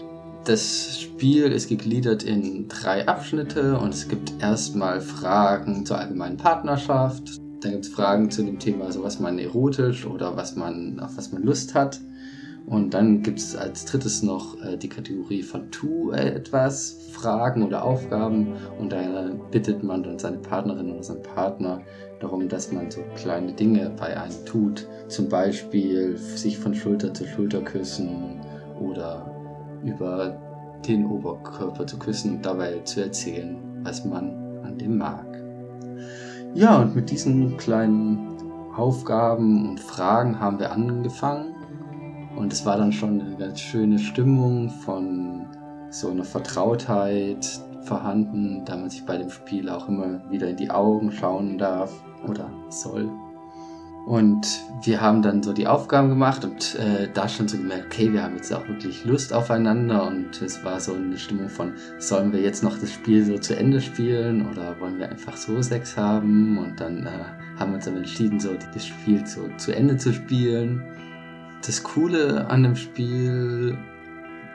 Das 0.46 1.02
Spiel 1.02 1.52
ist 1.52 1.68
gegliedert 1.68 2.24
in 2.24 2.68
drei 2.68 3.08
Abschnitte 3.08 3.78
und 3.78 3.94
es 3.94 4.08
gibt 4.08 4.34
erstmal 4.40 5.02
Fragen 5.02 5.86
zur 5.86 6.00
allgemeinen 6.00 6.38
Partnerschaft. 6.38 7.38
Dann 7.62 7.74
gibt 7.74 7.86
es 7.86 7.92
Fragen 7.92 8.32
zu 8.32 8.44
dem 8.44 8.58
Thema, 8.58 8.92
so 8.92 9.04
was 9.04 9.20
man 9.20 9.40
erotisch 9.40 10.06
oder 10.06 10.38
was 10.38 10.56
man, 10.56 11.00
auf 11.00 11.18
was 11.18 11.32
man 11.32 11.44
Lust 11.44 11.76
hat. 11.76 12.00
Und 12.68 12.94
dann 12.94 13.24
gibt 13.24 13.40
es 13.40 13.56
als 13.56 13.86
drittes 13.86 14.24
noch 14.24 14.62
äh, 14.62 14.76
die 14.76 14.90
Kategorie 14.90 15.42
von 15.42 15.72
Tu 15.72 16.12
etwas, 16.12 16.98
Fragen 17.14 17.64
oder 17.64 17.84
Aufgaben. 17.84 18.56
Und 18.78 18.92
da 18.92 19.32
bittet 19.52 19.84
man 19.84 20.04
dann 20.04 20.20
seine 20.20 20.38
Partnerin 20.38 20.92
oder 20.92 21.02
seinen 21.02 21.24
Partner 21.24 21.82
darum, 22.20 22.50
dass 22.50 22.74
man 22.74 22.92
so 22.92 23.02
kleine 23.16 23.54
Dinge 23.54 23.90
bei 23.98 24.20
einem 24.20 24.46
tut. 24.46 24.86
Zum 25.08 25.30
Beispiel 25.30 26.18
sich 26.18 26.58
von 26.58 26.76
Schulter 26.76 27.14
zu 27.14 27.26
Schulter 27.26 27.62
küssen 27.62 28.42
oder 28.82 29.34
über 29.86 30.38
den 30.86 31.06
Oberkörper 31.06 31.88
zu 31.88 31.98
küssen 31.98 32.36
und 32.36 32.46
dabei 32.46 32.80
zu 32.84 33.02
erzählen, 33.02 33.58
was 33.84 34.04
man 34.04 34.60
an 34.64 34.78
dem 34.78 34.98
mag. 34.98 35.26
Ja, 36.54 36.82
und 36.82 36.96
mit 36.96 37.12
diesen 37.12 37.56
kleinen 37.56 38.36
Aufgaben 38.76 39.70
und 39.70 39.80
Fragen 39.80 40.40
haben 40.40 40.60
wir 40.60 40.74
angefangen. 40.74 41.57
Und 42.38 42.54
es 42.54 42.66
war 42.66 42.78
dann 42.78 42.92
schon 42.92 43.20
eine 43.20 43.36
ganz 43.36 43.60
schöne 43.60 43.98
Stimmung 43.98 44.70
von 44.70 45.48
so 45.90 46.12
einer 46.12 46.24
Vertrautheit 46.24 47.60
vorhanden, 47.82 48.64
da 48.64 48.78
man 48.78 48.92
sich 48.92 49.06
bei 49.06 49.18
dem 49.18 49.32
Spiel 49.32 49.70
auch 49.70 49.90
immer 49.90 50.22
wieder 50.30 50.48
in 50.50 50.56
die 50.56 50.70
Augen 50.70 51.12
schauen 51.12 51.58
darf 51.58 51.92
oder 52.28 52.52
soll. 52.70 53.10
Und 54.06 54.48
wir 54.84 55.02
haben 55.02 55.22
dann 55.22 55.42
so 55.42 55.52
die 55.52 55.68
Aufgaben 55.68 56.10
gemacht 56.10 56.46
und 56.46 56.76
äh, 56.76 57.10
da 57.14 57.28
schon 57.28 57.48
so 57.48 57.58
gemerkt, 57.58 57.88
okay, 57.88 58.14
wir 58.14 58.24
haben 58.24 58.36
jetzt 58.36 58.54
auch 58.54 58.66
wirklich 58.68 59.04
Lust 59.04 59.34
aufeinander 59.34 60.08
und 60.08 60.42
es 60.42 60.64
war 60.64 60.80
so 60.80 60.94
eine 60.94 61.18
Stimmung 61.18 61.50
von, 61.50 61.74
sollen 61.98 62.32
wir 62.32 62.40
jetzt 62.40 62.64
noch 62.64 62.78
das 62.78 62.94
Spiel 62.94 63.26
so 63.26 63.38
zu 63.38 63.58
Ende 63.58 63.82
spielen 63.82 64.48
oder 64.50 64.80
wollen 64.80 65.00
wir 65.00 65.10
einfach 65.10 65.36
so 65.36 65.62
Sex 65.62 65.98
haben? 65.98 66.58
Und 66.58 66.80
dann 66.80 67.06
äh, 67.06 67.60
haben 67.60 67.72
wir 67.72 67.76
uns 67.76 67.86
dann 67.86 67.98
entschieden, 67.98 68.40
so 68.40 68.52
das 68.74 68.86
Spiel 68.86 69.26
so 69.26 69.50
zu 69.58 69.76
Ende 69.76 69.98
zu 69.98 70.14
spielen. 70.14 70.84
Das 71.66 71.84
Coole 71.84 72.50
an 72.50 72.64
dem 72.64 72.76
Spiel 72.76 73.78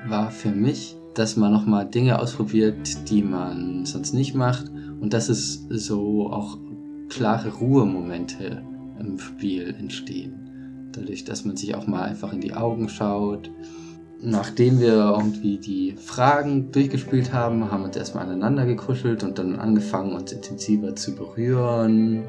war 0.06 0.30
für 0.30 0.50
mich, 0.50 0.96
dass 1.14 1.36
man 1.36 1.52
nochmal 1.52 1.86
Dinge 1.86 2.18
ausprobiert, 2.18 3.10
die 3.10 3.22
man 3.22 3.84
sonst 3.84 4.14
nicht 4.14 4.34
macht 4.34 4.70
und 5.00 5.12
dass 5.12 5.28
es 5.28 5.66
so 5.68 6.30
auch 6.30 6.58
klare 7.08 7.50
Ruhemomente 7.50 8.62
im 8.98 9.18
Spiel 9.18 9.74
entstehen. 9.78 10.90
Dadurch, 10.92 11.24
dass 11.24 11.44
man 11.44 11.56
sich 11.56 11.74
auch 11.74 11.86
mal 11.86 12.02
einfach 12.02 12.32
in 12.32 12.40
die 12.40 12.54
Augen 12.54 12.88
schaut. 12.88 13.50
Nachdem 14.20 14.78
wir 14.78 15.16
irgendwie 15.18 15.58
die 15.58 15.96
Fragen 15.96 16.70
durchgespielt 16.70 17.32
haben, 17.32 17.70
haben 17.70 17.82
wir 17.82 17.86
uns 17.86 17.96
erstmal 17.96 18.24
aneinander 18.24 18.64
gekuschelt 18.64 19.24
und 19.24 19.38
dann 19.38 19.56
angefangen, 19.56 20.14
uns 20.14 20.32
intensiver 20.32 20.94
zu 20.94 21.14
berühren. 21.14 22.24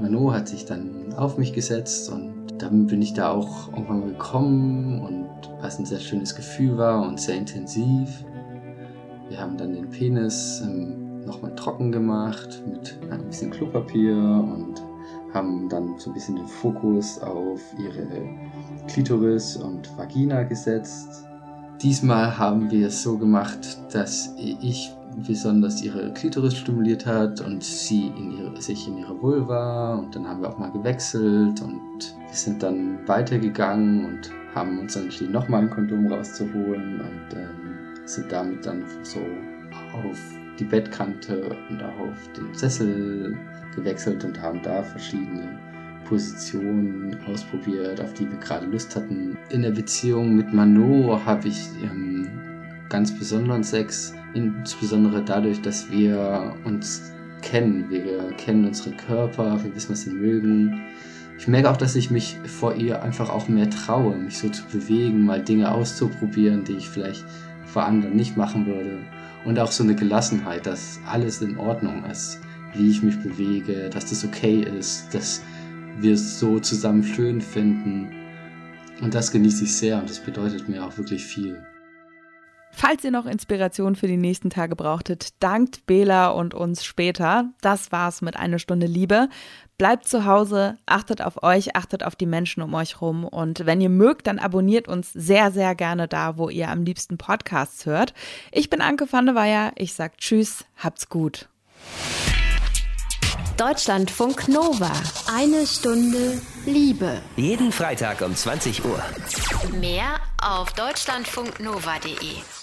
Mano 0.00 0.32
hat 0.32 0.48
sich 0.48 0.64
dann 0.64 1.12
auf 1.14 1.36
mich 1.36 1.52
gesetzt 1.52 2.10
und 2.10 2.37
dann 2.58 2.86
bin 2.86 3.02
ich 3.02 3.14
da 3.14 3.30
auch 3.30 3.68
irgendwann 3.72 4.06
gekommen 4.06 5.00
und 5.00 5.28
was 5.60 5.78
ein 5.78 5.86
sehr 5.86 6.00
schönes 6.00 6.34
Gefühl 6.34 6.76
war 6.76 7.06
und 7.06 7.20
sehr 7.20 7.36
intensiv. 7.36 8.24
Wir 9.28 9.40
haben 9.40 9.56
dann 9.56 9.72
den 9.72 9.90
Penis 9.90 10.62
ähm, 10.64 11.24
nochmal 11.24 11.54
trocken 11.54 11.92
gemacht 11.92 12.62
mit 12.66 12.98
ein 13.10 13.26
bisschen 13.26 13.50
Klopapier 13.50 14.16
und 14.16 14.82
haben 15.34 15.68
dann 15.68 15.98
so 15.98 16.10
ein 16.10 16.14
bisschen 16.14 16.36
den 16.36 16.46
Fokus 16.46 17.20
auf 17.20 17.60
ihre 17.78 18.06
Klitoris 18.88 19.56
und 19.56 19.96
Vagina 19.96 20.42
gesetzt. 20.42 21.24
Diesmal 21.82 22.36
haben 22.38 22.70
wir 22.70 22.88
es 22.88 23.02
so 23.02 23.18
gemacht, 23.18 23.78
dass 23.92 24.34
ich 24.36 24.90
besonders 25.26 25.82
ihre 25.82 26.12
Klitoris 26.12 26.56
stimuliert 26.56 27.06
hat 27.06 27.40
und 27.40 27.62
sie 27.62 28.08
in 28.08 28.30
ihre, 28.32 28.60
sich 28.60 28.86
in 28.88 28.98
ihre 28.98 29.20
Vulva 29.20 29.96
und 29.96 30.14
dann 30.14 30.26
haben 30.26 30.42
wir 30.42 30.50
auch 30.50 30.58
mal 30.58 30.70
gewechselt 30.70 31.60
und 31.62 32.14
wir 32.26 32.34
sind 32.34 32.62
dann 32.62 32.98
weitergegangen 33.06 34.04
und 34.04 34.30
haben 34.54 34.78
uns 34.78 34.94
dann 34.94 35.04
entschieden, 35.04 35.32
nochmal 35.32 35.62
ein 35.62 35.70
Kondom 35.70 36.06
rauszuholen 36.12 37.00
und 37.00 37.36
ähm, 37.36 37.78
sind 38.04 38.30
damit 38.32 38.64
dann 38.64 38.84
so 39.02 39.20
auf 39.92 40.18
die 40.58 40.64
Bettkante 40.64 41.56
und 41.70 41.82
auf 41.82 42.32
den 42.36 42.52
Sessel 42.54 43.36
gewechselt 43.74 44.24
und 44.24 44.40
haben 44.40 44.60
da 44.62 44.82
verschiedene 44.82 45.58
Positionen 46.04 47.16
ausprobiert, 47.26 48.00
auf 48.00 48.14
die 48.14 48.28
wir 48.28 48.38
gerade 48.38 48.66
Lust 48.66 48.96
hatten. 48.96 49.36
In 49.50 49.62
der 49.62 49.70
Beziehung 49.70 50.36
mit 50.36 50.52
Mano 50.52 51.20
habe 51.24 51.48
ich 51.48 51.68
ähm, 51.82 52.47
ganz 52.88 53.16
besonderen 53.18 53.62
Sex 53.62 54.14
Insbesondere 54.34 55.22
dadurch, 55.24 55.60
dass 55.62 55.90
wir 55.90 56.54
uns 56.64 57.12
kennen. 57.40 57.88
Wir 57.88 58.30
kennen 58.36 58.66
unsere 58.66 58.94
Körper, 58.94 59.62
wir 59.62 59.74
wissen, 59.74 59.92
was 59.92 60.02
sie 60.02 60.10
mögen. 60.10 60.80
Ich 61.38 61.48
merke 61.48 61.70
auch, 61.70 61.76
dass 61.76 61.96
ich 61.96 62.10
mich 62.10 62.36
vor 62.44 62.74
ihr 62.74 63.02
einfach 63.02 63.30
auch 63.30 63.48
mehr 63.48 63.70
traue, 63.70 64.16
mich 64.16 64.38
so 64.38 64.48
zu 64.48 64.64
bewegen, 64.72 65.24
mal 65.24 65.42
Dinge 65.42 65.70
auszuprobieren, 65.70 66.64
die 66.64 66.74
ich 66.74 66.88
vielleicht 66.88 67.24
vor 67.64 67.84
anderen 67.84 68.16
nicht 68.16 68.36
machen 68.36 68.66
würde. 68.66 68.98
Und 69.44 69.58
auch 69.58 69.70
so 69.70 69.84
eine 69.84 69.94
Gelassenheit, 69.94 70.66
dass 70.66 71.00
alles 71.06 71.40
in 71.40 71.56
Ordnung 71.58 72.04
ist, 72.04 72.40
wie 72.74 72.90
ich 72.90 73.02
mich 73.02 73.18
bewege, 73.20 73.88
dass 73.88 74.06
das 74.06 74.24
okay 74.24 74.60
ist, 74.60 75.14
dass 75.14 75.42
wir 76.00 76.14
es 76.14 76.38
so 76.38 76.58
zusammen 76.58 77.04
schön 77.04 77.40
finden. 77.40 78.10
Und 79.00 79.14
das 79.14 79.30
genieße 79.30 79.64
ich 79.64 79.74
sehr 79.74 79.98
und 79.98 80.10
das 80.10 80.18
bedeutet 80.18 80.68
mir 80.68 80.84
auch 80.84 80.98
wirklich 80.98 81.24
viel. 81.24 81.62
Falls 82.80 83.02
ihr 83.02 83.10
noch 83.10 83.26
Inspiration 83.26 83.96
für 83.96 84.06
die 84.06 84.16
nächsten 84.16 84.50
Tage 84.50 84.76
brauchtet, 84.76 85.30
dankt 85.42 85.84
Bela 85.86 86.28
und 86.28 86.54
uns 86.54 86.84
später. 86.84 87.46
Das 87.60 87.90
war's 87.90 88.22
mit 88.22 88.36
einer 88.36 88.60
Stunde 88.60 88.86
Liebe. 88.86 89.28
Bleibt 89.78 90.06
zu 90.06 90.26
Hause, 90.26 90.78
achtet 90.86 91.20
auf 91.20 91.42
euch, 91.42 91.74
achtet 91.74 92.04
auf 92.04 92.14
die 92.14 92.24
Menschen 92.24 92.62
um 92.62 92.72
euch 92.74 93.00
rum 93.00 93.24
und 93.24 93.66
wenn 93.66 93.80
ihr 93.80 93.88
mögt, 93.88 94.28
dann 94.28 94.38
abonniert 94.38 94.86
uns 94.86 95.12
sehr, 95.12 95.50
sehr 95.50 95.74
gerne 95.74 96.06
da, 96.06 96.38
wo 96.38 96.50
ihr 96.50 96.68
am 96.68 96.84
liebsten 96.84 97.18
Podcasts 97.18 97.84
hört. 97.84 98.14
Ich 98.52 98.70
bin 98.70 98.80
Anke 98.80 99.12
van 99.12 99.26
der 99.26 99.34
Weyer. 99.34 99.72
Ich 99.74 99.94
sag 99.94 100.16
Tschüss, 100.18 100.64
habt's 100.76 101.08
gut. 101.08 101.48
Deutschlandfunk 103.56 104.46
Nova. 104.46 104.92
Eine 105.36 105.66
Stunde 105.66 106.40
Liebe. 106.64 107.22
Jeden 107.34 107.72
Freitag 107.72 108.20
um 108.22 108.36
20 108.36 108.84
Uhr. 108.84 109.02
Mehr 109.80 110.20
auf 110.40 110.72
deutschlandfunknova.de. 110.74 112.57